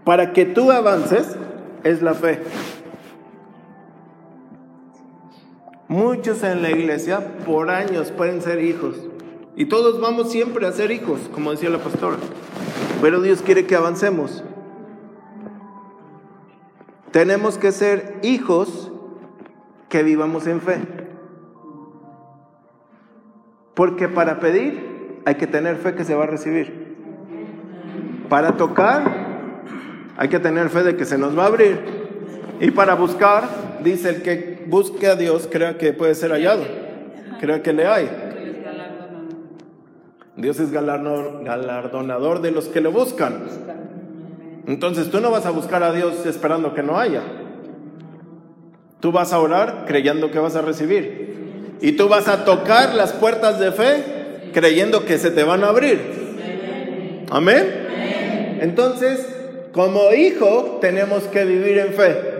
[0.03, 1.35] para que tú avances
[1.83, 2.39] es la fe.
[5.87, 8.95] Muchos en la iglesia por años pueden ser hijos.
[9.55, 12.17] Y todos vamos siempre a ser hijos, como decía la pastora.
[13.01, 14.43] Pero Dios quiere que avancemos.
[17.11, 18.91] Tenemos que ser hijos
[19.89, 20.79] que vivamos en fe.
[23.73, 26.95] Porque para pedir hay que tener fe que se va a recibir.
[28.29, 29.03] Para tocar
[30.17, 31.79] hay que tener fe de que se nos va a abrir.
[32.59, 33.43] Y para buscar,
[33.83, 36.63] dice el que busque a Dios, crea que puede ser hallado.
[37.39, 38.09] Crea que le hay.
[40.37, 43.43] Dios es galardonador de los que lo buscan.
[44.67, 47.21] Entonces tú no vas a buscar a Dios esperando que no haya.
[48.99, 51.77] Tú vas a orar creyendo que vas a recibir.
[51.81, 54.03] Y tú vas a tocar las puertas de fe
[54.53, 55.99] creyendo que se te van a abrir.
[57.31, 57.87] Amén.
[58.61, 59.25] Entonces,
[59.71, 62.31] como hijo, tenemos que vivir en fe.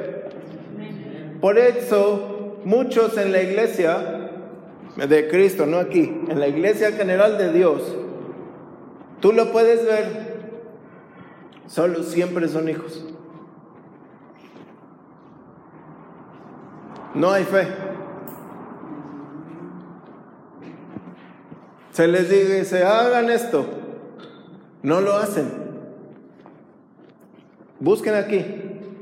[1.40, 4.30] Por eso, muchos en la iglesia
[4.96, 7.82] de Cristo, no aquí, en la iglesia general de Dios,
[9.22, 10.31] tú lo puedes ver,
[11.72, 13.02] solo siempre son hijos.
[17.16, 17.68] No hay fe.
[21.92, 23.66] Se les dice, hagan esto.
[24.84, 25.50] No lo hacen.
[27.80, 28.46] Busquen aquí.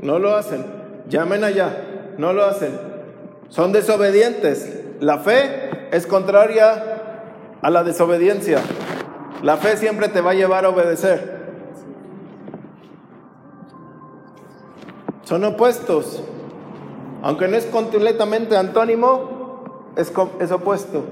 [0.01, 0.65] No lo hacen.
[1.07, 1.85] Llamen allá.
[2.17, 2.71] No lo hacen.
[3.49, 4.83] Son desobedientes.
[4.99, 6.83] La fe es contraria
[7.61, 8.59] a la desobediencia.
[9.41, 11.38] La fe siempre te va a llevar a obedecer.
[15.29, 16.23] Son opuestos.
[17.21, 21.03] Aunque no es completamente antónimo, es, es opuesto.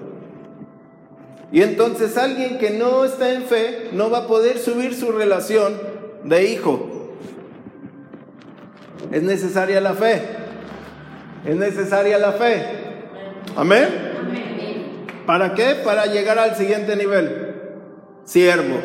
[1.52, 5.80] Y entonces alguien que no está en fe no va a poder subir su relación
[6.24, 7.12] de hijo.
[9.12, 10.20] Es necesaria la fe.
[11.46, 12.66] Es necesaria la fe.
[13.56, 13.88] Amén.
[15.28, 15.76] ¿Para qué?
[15.86, 17.54] Para llegar al siguiente nivel.
[18.24, 18.80] Siervo.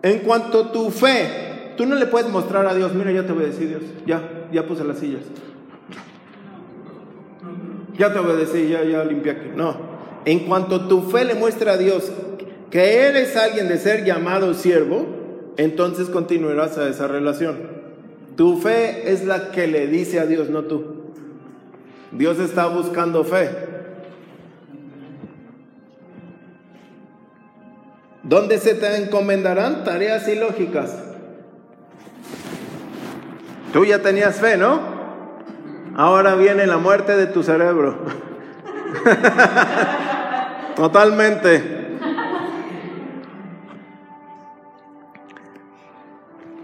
[0.00, 1.45] En cuanto a tu fe,
[1.76, 4.84] tú no le puedes mostrar a Dios, mira, ya te decir Dios, ya, ya puse
[4.84, 5.22] las sillas.
[7.98, 9.48] Ya te obedecí, ya, ya limpié aquí.
[9.54, 9.76] No.
[10.24, 12.10] En cuanto tu fe le muestra a Dios
[12.70, 15.06] que eres alguien de ser llamado siervo,
[15.56, 17.56] entonces continuarás a esa relación.
[18.36, 21.12] Tu fe es la que le dice a Dios, no tú.
[22.12, 23.50] Dios está buscando fe.
[28.22, 31.15] ¿Dónde se te encomendarán tareas ilógicas?
[33.72, 34.80] Tú ya tenías fe, ¿no?
[35.96, 37.96] Ahora viene la muerte de tu cerebro.
[40.76, 41.76] Totalmente.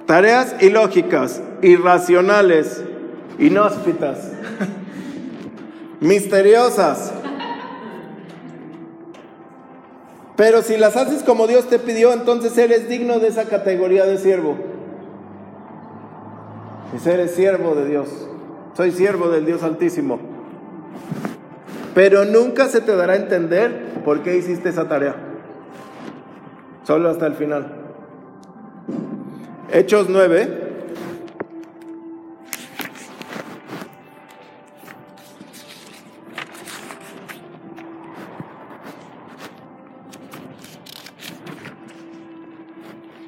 [0.07, 2.83] Tareas ilógicas, irracionales,
[3.39, 4.33] inhóspitas,
[6.01, 7.13] misteriosas.
[10.37, 14.19] Pero si las haces como Dios te pidió, entonces eres digno de esa categoría de
[14.19, 14.72] siervo.
[16.93, 18.09] Y eres siervo de Dios.
[18.75, 20.21] Soy siervo del Dios Altísimo.
[21.95, 25.17] Pero nunca se te dará a entender por qué hiciste esa tarea.
[26.85, 27.73] Solo hasta el final.
[29.71, 30.71] Hechos 9.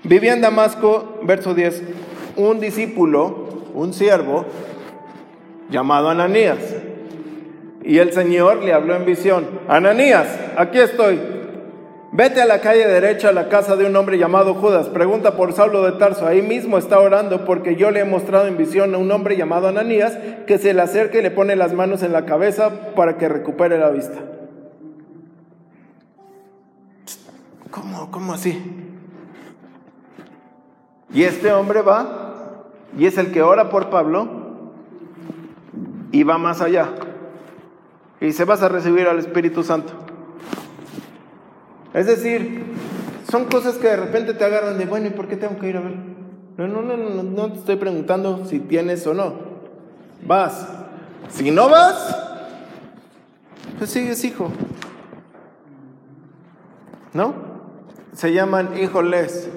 [0.05, 1.83] Vivía en Damasco, verso 10,
[2.37, 4.47] un discípulo, un siervo,
[5.69, 6.59] llamado Ananías.
[7.83, 11.21] Y el Señor le habló en visión, Ananías, aquí estoy.
[12.17, 14.89] Vete a la calle derecha a la casa de un hombre llamado Judas.
[14.89, 16.29] Pregunta por Saulo de Tarso.
[16.29, 19.67] Ahí mismo está orando porque yo le he mostrado en visión a un hombre llamado
[19.67, 23.29] Ananías que se le acerca y le pone las manos en la cabeza para que
[23.29, 24.21] recupere la vista.
[27.73, 28.13] ¿Cómo?
[28.13, 28.63] ¿Cómo así?
[31.13, 32.24] Y este hombre va
[32.97, 34.29] y es el que ora por Pablo
[36.13, 36.89] y va más allá.
[38.21, 39.93] Y se vas a recibir al Espíritu Santo.
[41.93, 42.65] Es decir,
[43.31, 45.77] son cosas que de repente te agarran de, bueno, ¿y por qué tengo que ir
[45.77, 45.95] a ver?
[46.57, 49.35] No, no, no, no, no te estoy preguntando si tienes o no.
[50.27, 50.69] Vas.
[51.29, 52.17] Si no vas,
[53.79, 54.51] pues sigues hijo.
[57.13, 57.35] ¿No?
[58.13, 59.51] Se llaman hijoles.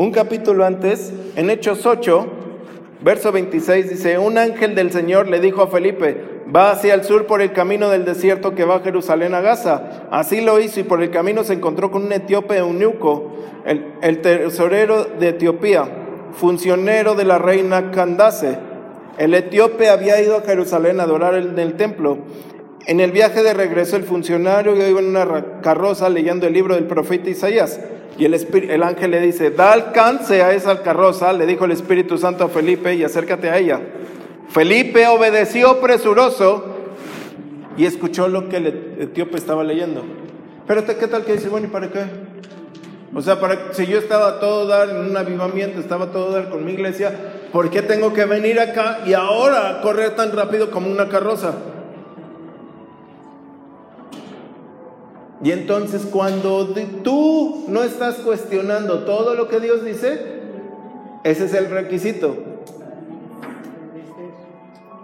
[0.00, 2.26] Un capítulo antes, en Hechos 8,
[3.02, 6.24] verso 26, dice, un ángel del Señor le dijo a Felipe,
[6.56, 10.06] va hacia el sur por el camino del desierto que va a Jerusalén a Gaza.
[10.10, 13.30] Así lo hizo y por el camino se encontró con un etíope eunuco,
[13.66, 15.84] el, el tesorero de Etiopía,
[16.32, 18.56] funcionero de la reina Candace.
[19.18, 22.20] El etíope había ido a Jerusalén a adorar en el templo.
[22.86, 26.84] En el viaje de regreso el funcionario iba en una carroza leyendo el libro del
[26.84, 27.80] profeta Isaías.
[28.18, 32.18] Y el, el ángel le dice, da alcance a esa carroza, le dijo el Espíritu
[32.18, 33.80] Santo a Felipe, y acércate a ella.
[34.48, 36.64] Felipe obedeció presuroso
[37.76, 38.66] y escuchó lo que el
[39.00, 40.02] etíope estaba leyendo.
[40.66, 42.00] Pero ¿qué tal que dice, bueno, ¿y para qué?
[43.14, 43.38] O sea,
[43.72, 47.12] si yo estaba todo dar en un avivamiento, estaba todo dar con mi iglesia,
[47.52, 51.54] ¿por qué tengo que venir acá y ahora correr tan rápido como una carroza?
[55.42, 60.40] Y entonces cuando tú no estás cuestionando todo lo que Dios dice,
[61.24, 62.36] ese es el requisito.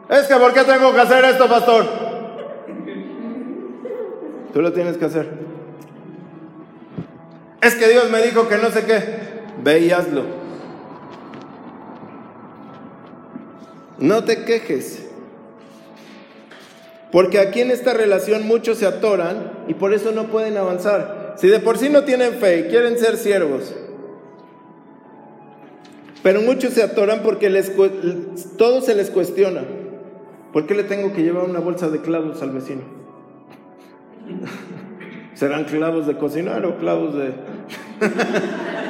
[0.08, 1.84] Es que ¿por qué tengo que hacer esto, pastor?
[4.52, 5.28] Tú lo tienes que hacer.
[7.60, 9.02] Es que Dios me dijo que no sé qué.
[9.62, 10.22] Ve y hazlo.
[13.98, 15.05] No te quejes.
[17.12, 21.34] Porque aquí en esta relación muchos se atoran y por eso no pueden avanzar.
[21.36, 23.74] Si de por sí no tienen fe y quieren ser siervos,
[26.22, 27.72] pero muchos se atoran porque les,
[28.56, 29.62] todo se les cuestiona.
[30.52, 32.82] ¿Por qué le tengo que llevar una bolsa de clavos al vecino?
[35.34, 37.34] ¿Serán clavos de cocinar o clavos de...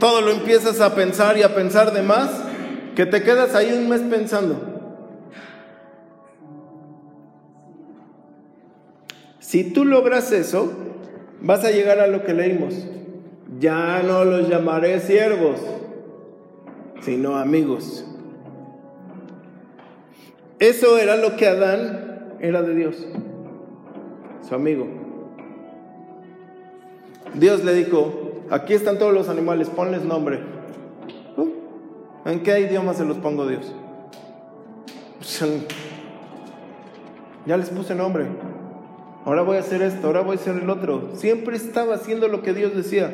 [0.00, 2.30] todo lo empiezas a pensar y a pensar de más,
[2.96, 4.69] que te quedas ahí un mes pensando.
[9.50, 10.70] Si tú logras eso,
[11.40, 12.86] vas a llegar a lo que leímos.
[13.58, 15.58] Ya no los llamaré siervos,
[17.00, 18.04] sino amigos.
[20.60, 23.04] Eso era lo que Adán era de Dios,
[24.48, 24.86] su amigo.
[27.34, 30.38] Dios le dijo, aquí están todos los animales, ponles nombre.
[31.36, 31.48] Uh,
[32.24, 33.74] ¿En qué idioma se los pongo Dios?
[37.46, 38.26] Ya les puse nombre
[39.24, 41.10] ahora voy a hacer esto, ahora voy a hacer el otro.
[41.14, 43.12] Siempre estaba haciendo lo que Dios decía.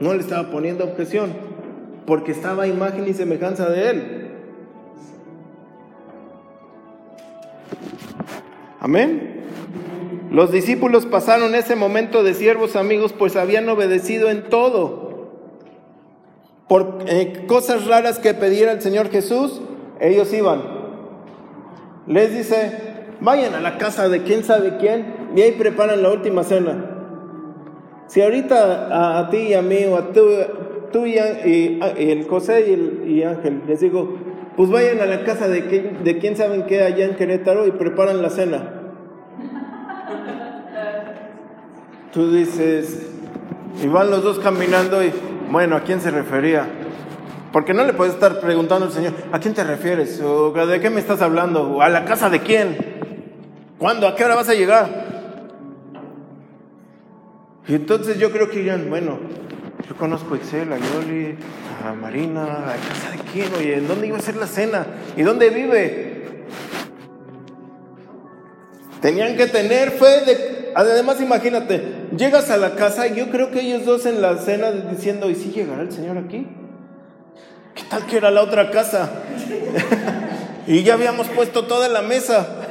[0.00, 1.32] No le estaba poniendo objeción,
[2.06, 4.28] porque estaba imagen y semejanza de Él.
[8.80, 9.42] Amén.
[10.32, 15.30] Los discípulos pasaron ese momento de siervos amigos, pues habían obedecido en todo.
[16.68, 19.60] Por eh, cosas raras que pediera el Señor Jesús,
[20.00, 20.62] ellos iban.
[22.06, 22.72] Les dice,
[23.20, 26.92] vayan a la casa de quién sabe quién y ahí preparan la última cena.
[28.06, 30.22] Si ahorita a, ti y a mí o a tú,
[30.92, 34.18] tú y, el José y, el, y Ángel les digo,
[34.56, 37.70] pues vayan a la casa de, quién, de quién saben qué allá en Querétaro y
[37.70, 38.80] preparan la cena.
[42.12, 43.10] Tú dices,
[43.82, 45.10] y van los dos caminando y,
[45.50, 46.66] bueno, ¿a quién se refería?
[47.52, 50.20] Porque no le puedes estar preguntando al Señor, ¿a quién te refieres?
[50.20, 51.76] ¿O de qué me estás hablando?
[51.76, 52.76] ¿O a la casa de quién?
[53.78, 54.06] ¿Cuándo?
[54.06, 55.01] ¿A qué hora vas a llegar?
[57.68, 59.20] Y entonces yo creo que dirían, bueno,
[59.88, 61.36] yo conozco a Excel, a Yoli,
[61.86, 64.86] a Marina, a casa de quién, oye, ¿en dónde iba a ser la cena?
[65.16, 66.44] ¿Y dónde vive?
[69.00, 70.72] Tenían que tener fe de...
[70.74, 74.70] Además, imagínate, llegas a la casa y yo creo que ellos dos en la cena
[74.70, 76.46] diciendo, ¿y si llegará el Señor aquí?
[77.74, 79.10] ¿Qué tal que era la otra casa?
[80.66, 82.61] y ya habíamos puesto toda la mesa.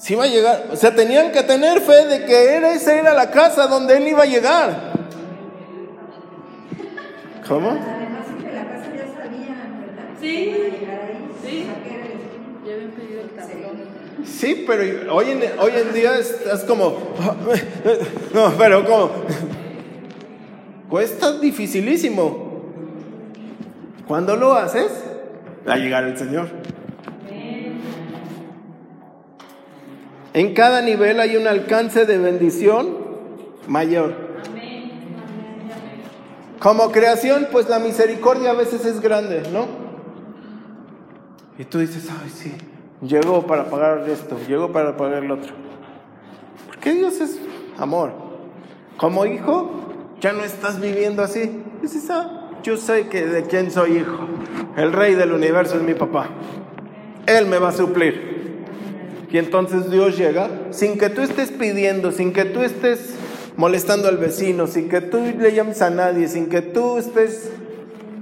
[0.00, 3.12] Si iba a llegar, o sea, tenían que tener fe de que era, esa era
[3.12, 4.92] la casa donde él iba a llegar.
[7.46, 7.68] ¿Cómo?
[7.68, 10.08] Además que la casa ya sabían, ¿verdad?
[10.18, 10.54] Sí.
[11.44, 11.66] Sí.
[12.66, 13.80] Ya habían pedido el tablón.
[14.24, 16.96] Sí, pero hoy en, hoy en día es, como,
[18.34, 19.10] no, pero como,
[20.88, 22.62] cuesta dificilísimo.
[24.08, 24.90] Cuando lo haces,
[25.68, 26.48] va a llegar el Señor.
[30.32, 32.96] En cada nivel hay un alcance de bendición
[33.66, 34.14] mayor.
[36.60, 39.66] Como creación, pues la misericordia a veces es grande, ¿no?
[41.58, 42.52] Y tú dices, ay, sí,
[43.02, 45.52] llegó para pagar esto, llegó para pagar el otro.
[46.66, 47.38] Porque Dios es
[47.78, 48.12] amor.
[48.98, 49.70] Como hijo,
[50.20, 51.62] ya no estás viviendo así.
[51.82, 54.26] Dices, ah, yo sé que de quién soy hijo.
[54.76, 56.28] El rey del universo es mi papá.
[57.26, 58.39] Él me va a suplir.
[59.32, 63.14] Y entonces Dios llega sin que tú estés pidiendo, sin que tú estés
[63.56, 67.50] molestando al vecino, sin que tú le llames a nadie, sin que tú estés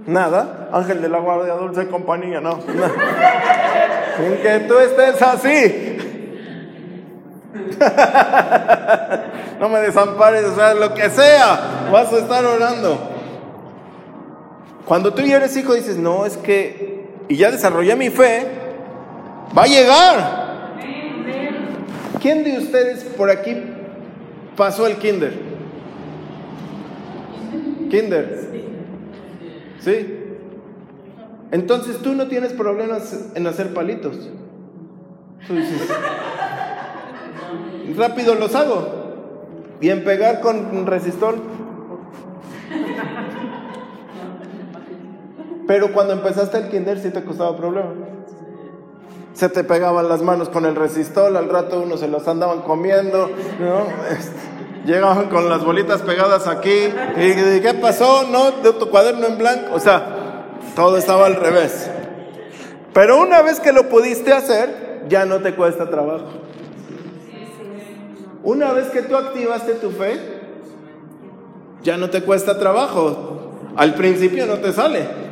[0.06, 5.96] nada, ángel de la guardia, dulce compañía, no, sin que tú estés así.
[9.60, 12.98] no me desampares, o sea, lo que sea, vas a estar orando.
[14.84, 18.46] Cuando tú ya eres hijo dices, no, es que, y ya desarrollé mi fe,
[19.56, 20.47] va a llegar.
[22.20, 23.56] ¿Quién de ustedes por aquí
[24.56, 25.32] pasó el kinder?
[27.90, 28.48] Kinder.
[29.80, 30.14] ¿Sí?
[31.50, 34.28] Entonces tú no tienes problemas en hacer palitos.
[35.46, 35.54] Tú
[37.96, 38.98] rápido los hago.
[39.80, 41.36] Y en pegar con resistor.
[45.68, 48.17] Pero cuando empezaste el kinder sí te costaba problema
[49.38, 53.30] se te pegaban las manos con el resistol, al rato uno se los andaban comiendo,
[53.60, 53.86] ¿no?
[54.10, 54.34] Este,
[54.84, 58.24] llegaban con las bolitas pegadas aquí, y ¿qué pasó?
[58.24, 58.50] ¿No?
[58.50, 61.88] De tu cuaderno en blanco, o sea, todo estaba al revés.
[62.92, 66.24] Pero una vez que lo pudiste hacer, ya no te cuesta trabajo.
[68.42, 70.18] Una vez que tú activaste tu fe,
[71.84, 73.52] ya no te cuesta trabajo.
[73.76, 75.27] Al principio no te sale.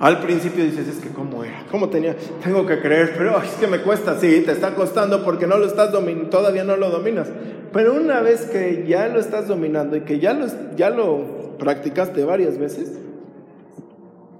[0.00, 3.66] Al principio dices, es que cómo era, cómo tenía, tengo que creer, pero es que
[3.66, 7.28] me cuesta, sí, te está costando porque no lo estás dominando, todavía no lo dominas.
[7.70, 12.24] Pero una vez que ya lo estás dominando y que ya lo, ya lo practicaste
[12.24, 12.92] varias veces,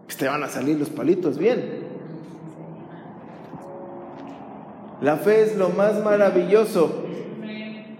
[0.06, 1.90] pues te van a salir los palitos bien.
[5.02, 7.04] La fe es lo más maravilloso,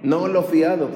[0.03, 0.89] no lo fiado.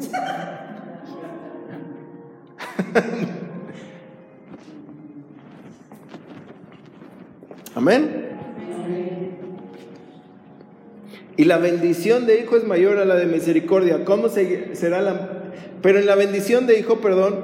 [7.84, 8.08] Amén.
[11.36, 14.06] Y la bendición de hijo es mayor a la de misericordia.
[14.06, 15.52] ¿Cómo será la...
[15.82, 17.40] Pero en la bendición de hijo, perdón,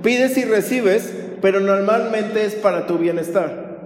[0.00, 3.80] pides y recibes, pero normalmente es para tu bienestar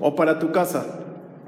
[0.00, 0.84] o para tu casa.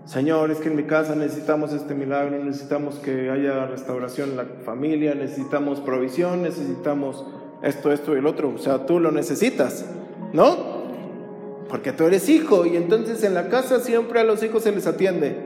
[0.07, 4.47] Señor, es que en mi casa necesitamos este milagro, necesitamos que haya restauración en la
[4.65, 7.27] familia, necesitamos provisión, necesitamos
[7.63, 8.55] esto, esto y el otro.
[8.55, 9.85] O sea, tú lo necesitas,
[10.33, 10.76] ¿no?
[11.69, 14.87] Porque tú eres hijo y entonces en la casa siempre a los hijos se les
[14.87, 15.37] atiende.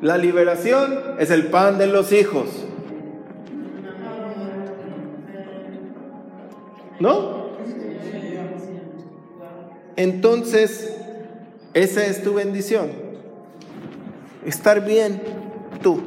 [0.00, 2.48] La liberación es el pan de los hijos.
[7.00, 7.44] ¿No?
[9.96, 10.96] Entonces,
[11.72, 12.90] esa es tu bendición.
[14.44, 15.22] Estar bien
[15.82, 16.00] tú.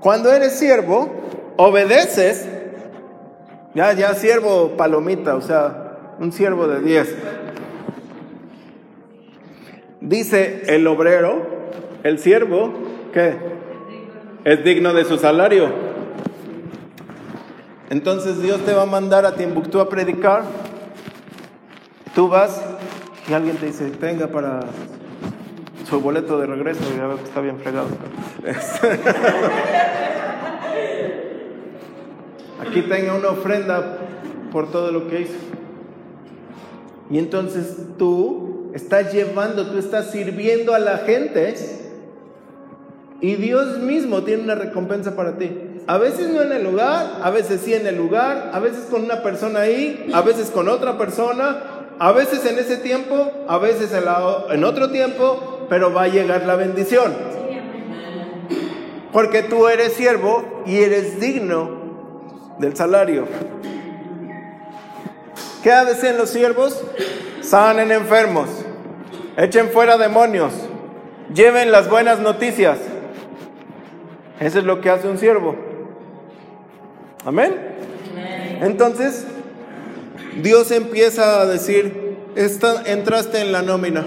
[0.00, 1.08] Cuando eres siervo,
[1.56, 2.46] obedeces.
[3.74, 7.14] Ya, ya siervo palomita, o sea, un siervo de diez.
[10.04, 11.42] Dice el obrero,
[12.02, 12.74] el siervo,
[13.10, 13.34] que
[14.44, 15.70] es digno de su salario.
[17.88, 20.44] Entonces Dios te va a mandar a Timbuktu a predicar.
[22.14, 22.62] Tú vas
[23.26, 24.60] y alguien te dice, tenga para
[25.88, 26.82] su boleto de regreso.
[26.98, 27.88] Ya veo que está bien fregado.
[32.60, 34.00] Aquí tenga una ofrenda
[34.52, 35.38] por todo lo que hizo.
[37.08, 41.54] Y entonces tú estás llevando, tú estás sirviendo a la gente
[43.20, 45.50] y Dios mismo tiene una recompensa para ti.
[45.86, 49.04] A veces no en el lugar, a veces sí en el lugar, a veces con
[49.04, 53.92] una persona ahí, a veces con otra persona, a veces en ese tiempo, a veces
[54.50, 57.14] en, otro tiempo, pero va a llegar la bendición.
[59.12, 63.26] Porque tú eres siervo y eres digno del salario.
[65.62, 66.82] ¿Qué hacen los siervos?
[67.40, 68.48] Sanen enfermos,
[69.36, 70.52] echen fuera demonios,
[71.32, 72.78] lleven las buenas noticias.
[74.40, 75.56] Eso es lo que hace un siervo.
[77.24, 77.54] Amén.
[78.60, 79.26] Entonces,
[80.42, 82.16] Dios empieza a decir,
[82.86, 84.04] entraste en la nómina.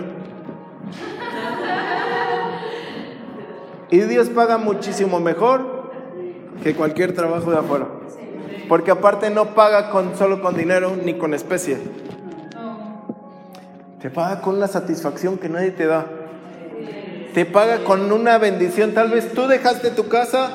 [3.90, 5.92] Y Dios paga muchísimo mejor
[6.62, 7.88] que cualquier trabajo de afuera.
[8.68, 11.78] Porque aparte no paga con, solo con dinero ni con especie.
[14.08, 16.06] Te paga con una satisfacción que nadie te da.
[17.34, 18.94] Te paga con una bendición.
[18.94, 20.54] Tal vez tú dejaste tu casa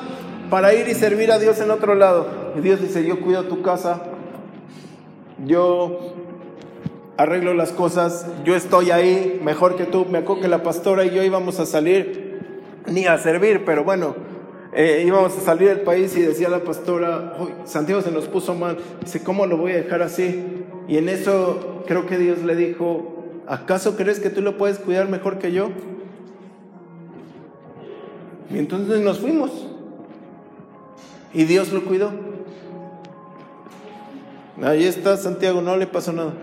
[0.49, 2.53] para ir y servir a Dios en otro lado.
[2.57, 4.01] Y Dios dice, yo cuido tu casa.
[5.45, 6.15] Yo
[7.15, 8.25] arreglo las cosas.
[8.43, 10.07] Yo estoy ahí mejor que tú.
[10.09, 12.41] Me acuerdo que la pastora y yo íbamos a salir
[12.87, 14.15] ni a servir, pero bueno,
[14.73, 18.79] eh, íbamos a salir del país y decía la pastora, Santiago se nos puso mal,
[19.01, 20.65] dice, ¿cómo lo voy a dejar así?
[20.87, 23.12] Y en eso creo que Dios le dijo,
[23.47, 25.69] ¿acaso crees que tú lo puedes cuidar mejor que yo?
[28.51, 29.51] Y entonces nos fuimos.
[31.33, 32.11] Y Dios lo cuidó.
[34.61, 36.33] Ahí está Santiago, no le pasó nada.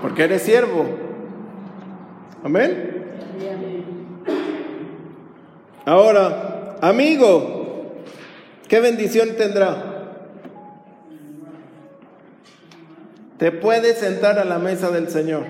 [0.00, 0.86] Porque eres siervo.
[2.44, 3.04] Amén.
[5.84, 7.96] Ahora, amigo,
[8.68, 9.87] ¿qué bendición tendrá?
[13.38, 15.44] Te puedes sentar a la mesa del Señor.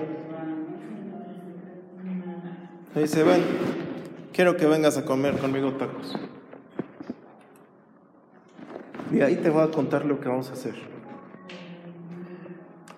[2.93, 3.41] Dice, ven,
[4.31, 6.15] quiero que vengas a comer conmigo tacos.
[9.11, 10.75] Y ahí te voy a contar lo que vamos a hacer.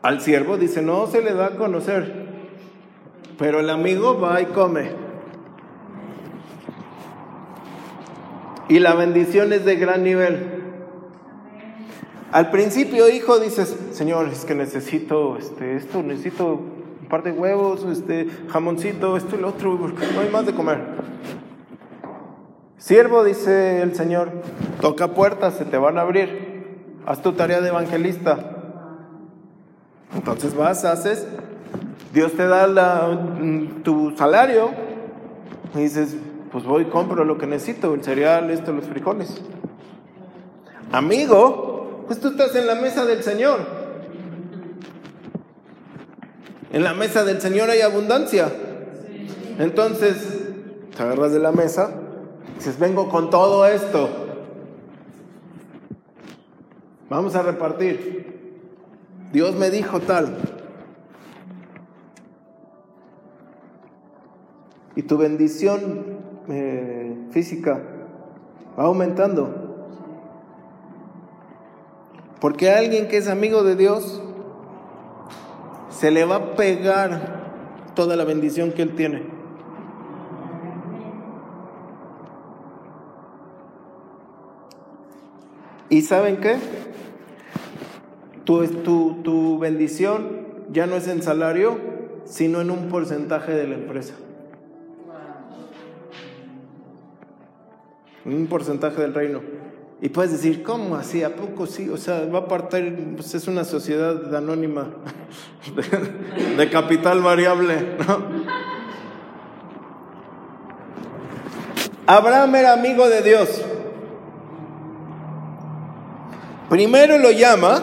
[0.02, 2.26] Al siervo dice, no se le da a conocer,
[3.38, 4.92] pero el amigo va y come.
[8.68, 10.61] Y la bendición es de gran nivel.
[12.32, 16.54] Al principio, hijo, dices, Señor, es que necesito este, esto, necesito
[17.02, 20.54] un par de huevos, este, jamoncito, esto y lo otro, porque no hay más de
[20.54, 20.80] comer.
[22.78, 24.32] Siervo, dice el Señor,
[24.80, 26.52] toca puertas, se te van a abrir.
[27.06, 28.40] Haz tu tarea de evangelista.
[30.16, 31.28] Entonces vas, haces,
[32.14, 33.20] Dios te da la,
[33.84, 34.72] tu salario
[35.76, 36.16] y dices,
[36.52, 39.42] pues voy compro lo que necesito, el cereal, esto, los frijoles.
[40.92, 41.71] Amigo,
[42.12, 43.60] pues tú estás en la mesa del Señor.
[46.74, 48.52] En la mesa del Señor hay abundancia.
[49.58, 50.18] Entonces,
[50.94, 51.90] te agarras de la mesa,
[52.58, 54.10] dices, vengo con todo esto.
[57.10, 58.60] Vamos a repartir.
[59.32, 60.36] Dios me dijo tal.
[64.98, 66.18] Y tu bendición
[66.50, 67.82] eh, física
[68.78, 69.71] va aumentando.
[72.42, 74.20] Porque alguien que es amigo de Dios
[75.92, 79.22] se le va a pegar toda la bendición que él tiene.
[85.90, 86.58] ¿Y saben qué?
[88.44, 91.78] Tu, tu, tu bendición ya no es en salario,
[92.26, 94.16] sino en un porcentaje de la empresa.
[98.26, 99.42] Un porcentaje del reino.
[100.02, 101.24] Y puedes decir, ¿cómo así?
[101.24, 101.88] ¿A poco sí?
[101.90, 104.88] O sea, va a partir, pues es una sociedad anónima
[106.58, 108.72] de, capital variable, ¿no?
[112.08, 113.62] Abraham era amigo de Dios.
[116.68, 117.82] Primero lo llama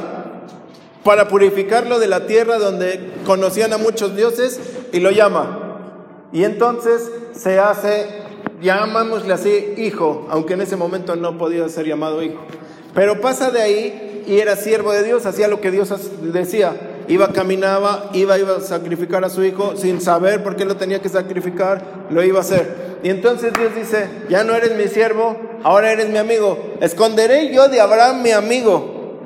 [1.05, 4.61] para purificarlo de la tierra donde conocían a muchos dioses
[4.93, 5.79] y lo llama.
[6.33, 8.23] Y entonces se hace,
[8.61, 12.41] llamámosle así, hijo, aunque en ese momento no podía ser llamado hijo.
[12.95, 16.75] Pero pasa de ahí y era siervo de Dios, hacía lo que Dios decía.
[17.09, 21.01] Iba, caminaba, iba, iba a sacrificar a su hijo sin saber por qué lo tenía
[21.01, 22.99] que sacrificar, lo iba a hacer.
[23.03, 26.59] Y entonces Dios dice, ya no eres mi siervo, ahora eres mi amigo.
[26.81, 29.17] Esconderé yo de Abraham mi amigo.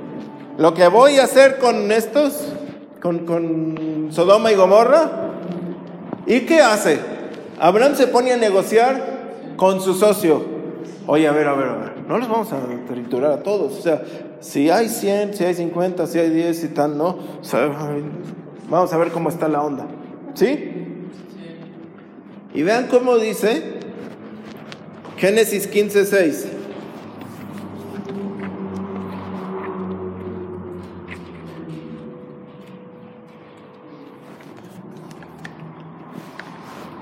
[0.59, 2.35] Lo que voy a hacer con estos,
[3.01, 5.11] con, con Sodoma y Gomorra.
[6.27, 7.01] ¿Y qué hace?
[7.59, 9.12] Abraham se pone a negociar
[9.63, 10.43] con su socio.
[11.07, 12.59] Oye, a ver, a ver, a ver, no los vamos a
[12.89, 13.79] triturar a todos.
[13.79, 14.03] O sea,
[14.41, 17.11] si hay 100, si hay 50, si hay 10 y tal, ¿no?
[17.41, 17.71] O sea,
[18.69, 19.87] vamos a ver cómo está la onda.
[20.35, 20.99] ¿Sí?
[22.53, 23.75] Y vean cómo dice
[25.17, 26.47] Génesis 15, 6.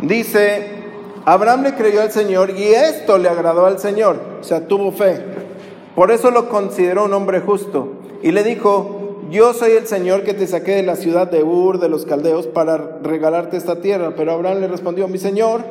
[0.03, 0.80] Dice,
[1.25, 5.23] Abraham le creyó al Señor y esto le agradó al Señor, o sea, tuvo fe.
[5.95, 7.89] Por eso lo consideró un hombre justo.
[8.23, 11.79] Y le dijo, yo soy el Señor que te saqué de la ciudad de Ur,
[11.79, 14.15] de los caldeos, para regalarte esta tierra.
[14.17, 15.63] Pero Abraham le respondió, mi Señor,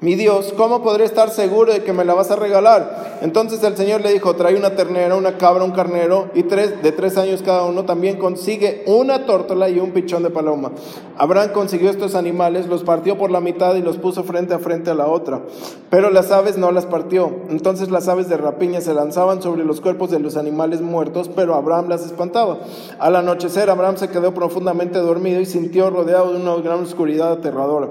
[0.00, 3.18] mi Dios, ¿cómo podré estar seguro de que me la vas a regalar?
[3.22, 6.92] Entonces el Señor le dijo, trae una ternera, una cabra, un carnero y tres de
[6.92, 7.86] tres años cada uno.
[7.86, 10.72] También consigue una tórtola y un pichón de paloma.
[11.16, 14.90] Abraham consiguió estos animales, los partió por la mitad y los puso frente a frente
[14.90, 15.40] a la otra.
[15.88, 17.32] Pero las aves no las partió.
[17.48, 21.54] Entonces las aves de rapiña se lanzaban sobre los cuerpos de los animales muertos, pero
[21.54, 22.58] Abraham las espantaba.
[22.98, 27.88] Al anochecer Abraham se quedó profundamente dormido y sintió rodeado de una gran oscuridad aterradora.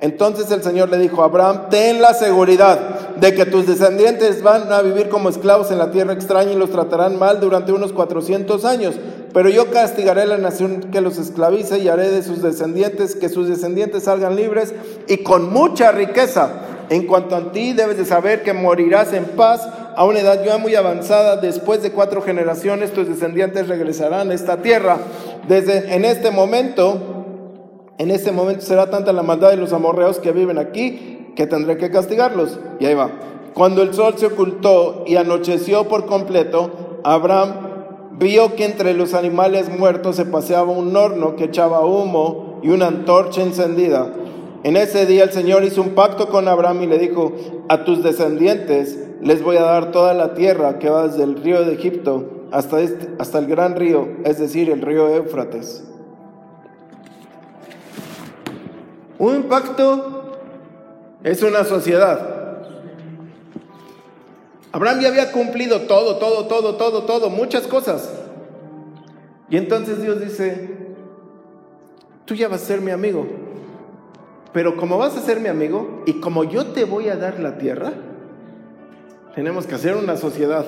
[0.00, 4.72] Entonces el Señor le dijo a Abraham, ten la seguridad de que tus descendientes van
[4.72, 8.64] a vivir como esclavos en la tierra extraña y los tratarán mal durante unos 400
[8.64, 8.94] años.
[9.34, 13.28] Pero yo castigaré a la nación que los esclavice y haré de sus descendientes que
[13.28, 14.74] sus descendientes salgan libres
[15.06, 16.48] y con mucha riqueza.
[16.88, 20.58] En cuanto a ti, debes de saber que morirás en paz a una edad ya
[20.58, 21.36] muy avanzada.
[21.36, 24.96] Después de cuatro generaciones, tus descendientes regresarán a esta tierra.
[25.46, 27.19] Desde en este momento
[28.00, 31.76] en este momento será tanta la maldad de los amorreos que viven aquí que tendré
[31.76, 32.58] que castigarlos.
[32.78, 33.10] Y ahí va.
[33.52, 36.70] Cuando el sol se ocultó y anocheció por completo,
[37.04, 37.52] Abraham
[38.12, 42.86] vio que entre los animales muertos se paseaba un horno que echaba humo y una
[42.86, 44.10] antorcha encendida.
[44.62, 47.32] En ese día el Señor hizo un pacto con Abraham y le dijo,
[47.68, 51.66] a tus descendientes les voy a dar toda la tierra que va desde el río
[51.66, 55.89] de Egipto hasta, este, hasta el gran río, es decir, el río Éufrates.
[59.20, 60.32] Un pacto
[61.22, 62.62] es una sociedad.
[64.72, 68.10] Abraham ya había cumplido todo, todo, todo, todo, todo, muchas cosas.
[69.50, 70.70] Y entonces Dios dice,
[72.24, 73.26] tú ya vas a ser mi amigo.
[74.54, 77.58] Pero como vas a ser mi amigo y como yo te voy a dar la
[77.58, 77.92] tierra,
[79.34, 80.64] tenemos que hacer una sociedad.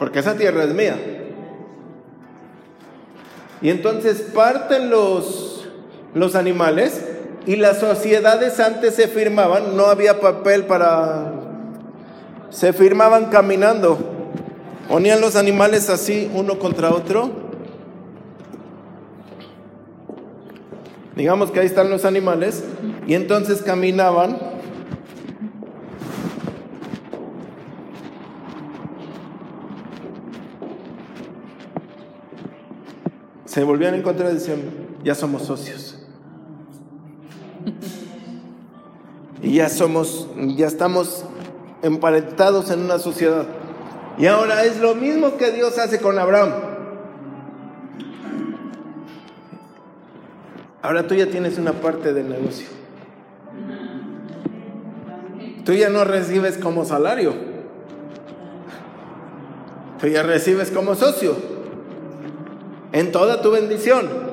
[0.00, 0.96] Porque esa tierra es mía.
[3.62, 5.55] Y entonces parten los
[6.16, 7.02] los animales
[7.44, 11.30] y las sociedades antes se firmaban, no había papel para...
[12.48, 13.98] Se firmaban caminando.
[14.88, 17.30] Ponían los animales así, uno contra otro.
[21.14, 22.64] Digamos que ahí están los animales.
[23.06, 24.38] Y entonces caminaban.
[33.44, 34.70] Se volvían en contra diciendo,
[35.04, 35.95] ya somos socios.
[39.42, 41.24] Y ya somos, ya estamos
[41.82, 43.46] emparentados en una sociedad.
[44.18, 46.52] Y ahora es lo mismo que Dios hace con Abraham.
[50.82, 52.68] Ahora tú ya tienes una parte del negocio.
[55.64, 57.34] Tú ya no recibes como salario.
[60.00, 61.34] Tú ya recibes como socio
[62.92, 64.25] en toda tu bendición.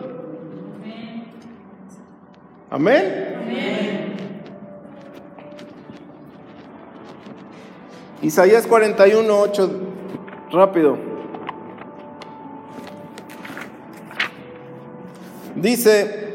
[2.73, 4.15] Amén.
[8.23, 9.71] Isaías 41, 8,
[10.51, 10.97] rápido.
[15.55, 16.33] Dice,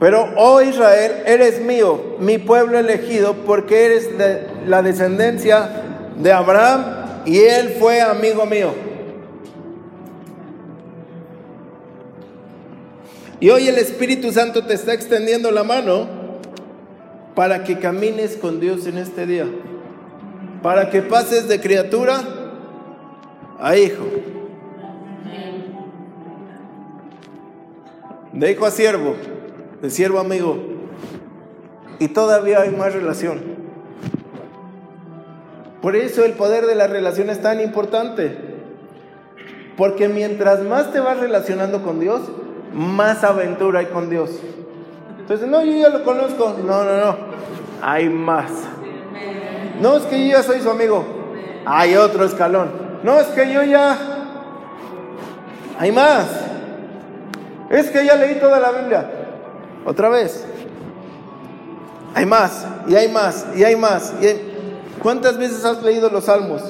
[0.00, 5.70] pero oh Israel, eres mío, mi pueblo elegido, porque eres de la descendencia
[6.16, 8.74] de Abraham y él fue amigo mío.
[13.42, 16.06] Y hoy el Espíritu Santo te está extendiendo la mano
[17.34, 19.48] para que camines con Dios en este día.
[20.62, 22.22] Para que pases de criatura
[23.58, 24.04] a hijo.
[28.32, 29.16] De hijo a siervo,
[29.82, 30.62] de siervo amigo.
[31.98, 33.40] Y todavía hay más relación.
[35.80, 38.36] Por eso el poder de la relación es tan importante.
[39.76, 42.20] Porque mientras más te vas relacionando con Dios,
[42.72, 44.30] más aventura hay con Dios.
[45.18, 46.56] Entonces, no, yo ya lo conozco.
[46.64, 47.16] No, no, no.
[47.82, 48.50] Hay más.
[49.80, 51.04] No, es que yo ya soy su amigo.
[51.64, 52.70] Hay otro escalón.
[53.02, 53.96] No, es que yo ya...
[55.78, 56.26] Hay más.
[57.70, 59.10] Es que ya leí toda la Biblia.
[59.84, 60.46] Otra vez.
[62.14, 64.12] Hay más, y hay más, y hay más.
[65.02, 66.62] ¿Cuántas veces has leído los salmos?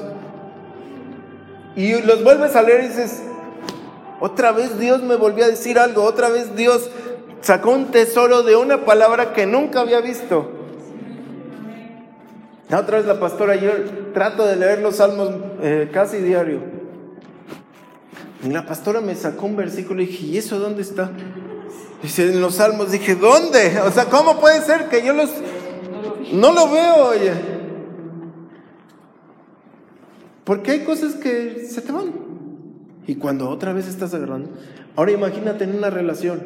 [1.75, 3.23] Y los vuelves a leer y dices,
[4.23, 6.89] otra vez Dios me volvió a decir algo, otra vez Dios
[7.41, 10.49] sacó un tesoro de una palabra que nunca había visto.
[12.73, 13.73] Otra vez la pastora, yo
[14.15, 15.29] trato de leer los salmos
[15.61, 16.61] eh, casi diario.
[18.45, 21.11] Y la pastora me sacó un versículo y dije, ¿y eso dónde está?
[22.01, 23.81] Dice, en los salmos, dije, ¿dónde?
[23.81, 25.31] O sea, ¿cómo puede ser que yo los...
[26.33, 27.33] No lo veo, oye.
[30.45, 32.33] Porque hay cosas que se te van.
[33.07, 34.51] Y cuando otra vez estás agarrando,
[34.97, 36.41] ahora imagínate en una relación.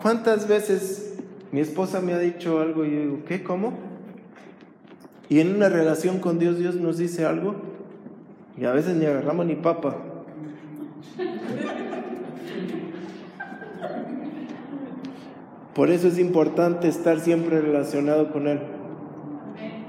[0.00, 1.14] ¿Cuántas veces
[1.50, 3.42] mi esposa me ha dicho algo y yo digo, ¿qué?
[3.42, 3.72] ¿Cómo?
[5.28, 7.54] Y en una relación con Dios, Dios nos dice algo
[8.58, 9.96] y a veces ni agarramos ni papa.
[15.74, 18.60] Por eso es importante estar siempre relacionado con Él.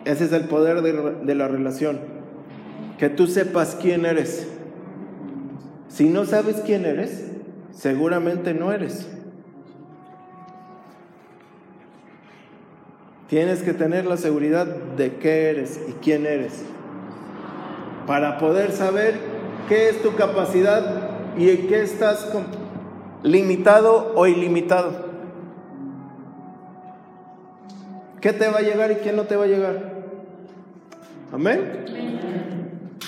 [0.05, 1.99] Ese es el poder de, la relación.
[2.99, 4.47] Que tú sepas quién eres.
[5.87, 7.25] Si no sabes quién eres,
[7.71, 9.09] seguramente no eres.
[13.27, 16.63] Tienes que tener la seguridad de qué eres y quién eres.
[18.05, 19.15] Para poder saber
[19.67, 22.31] qué es tu capacidad y en qué estás
[23.23, 25.05] limitado o ilimitado.
[28.21, 29.94] ¿Qué te va a llegar y quién no te va a llegar?
[31.31, 31.85] Amén.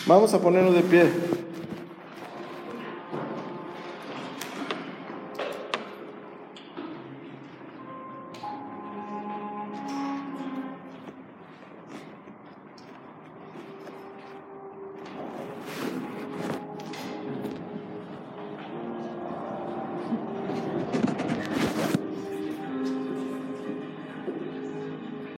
[0.05, 1.36] Vamos a ponernos de pie.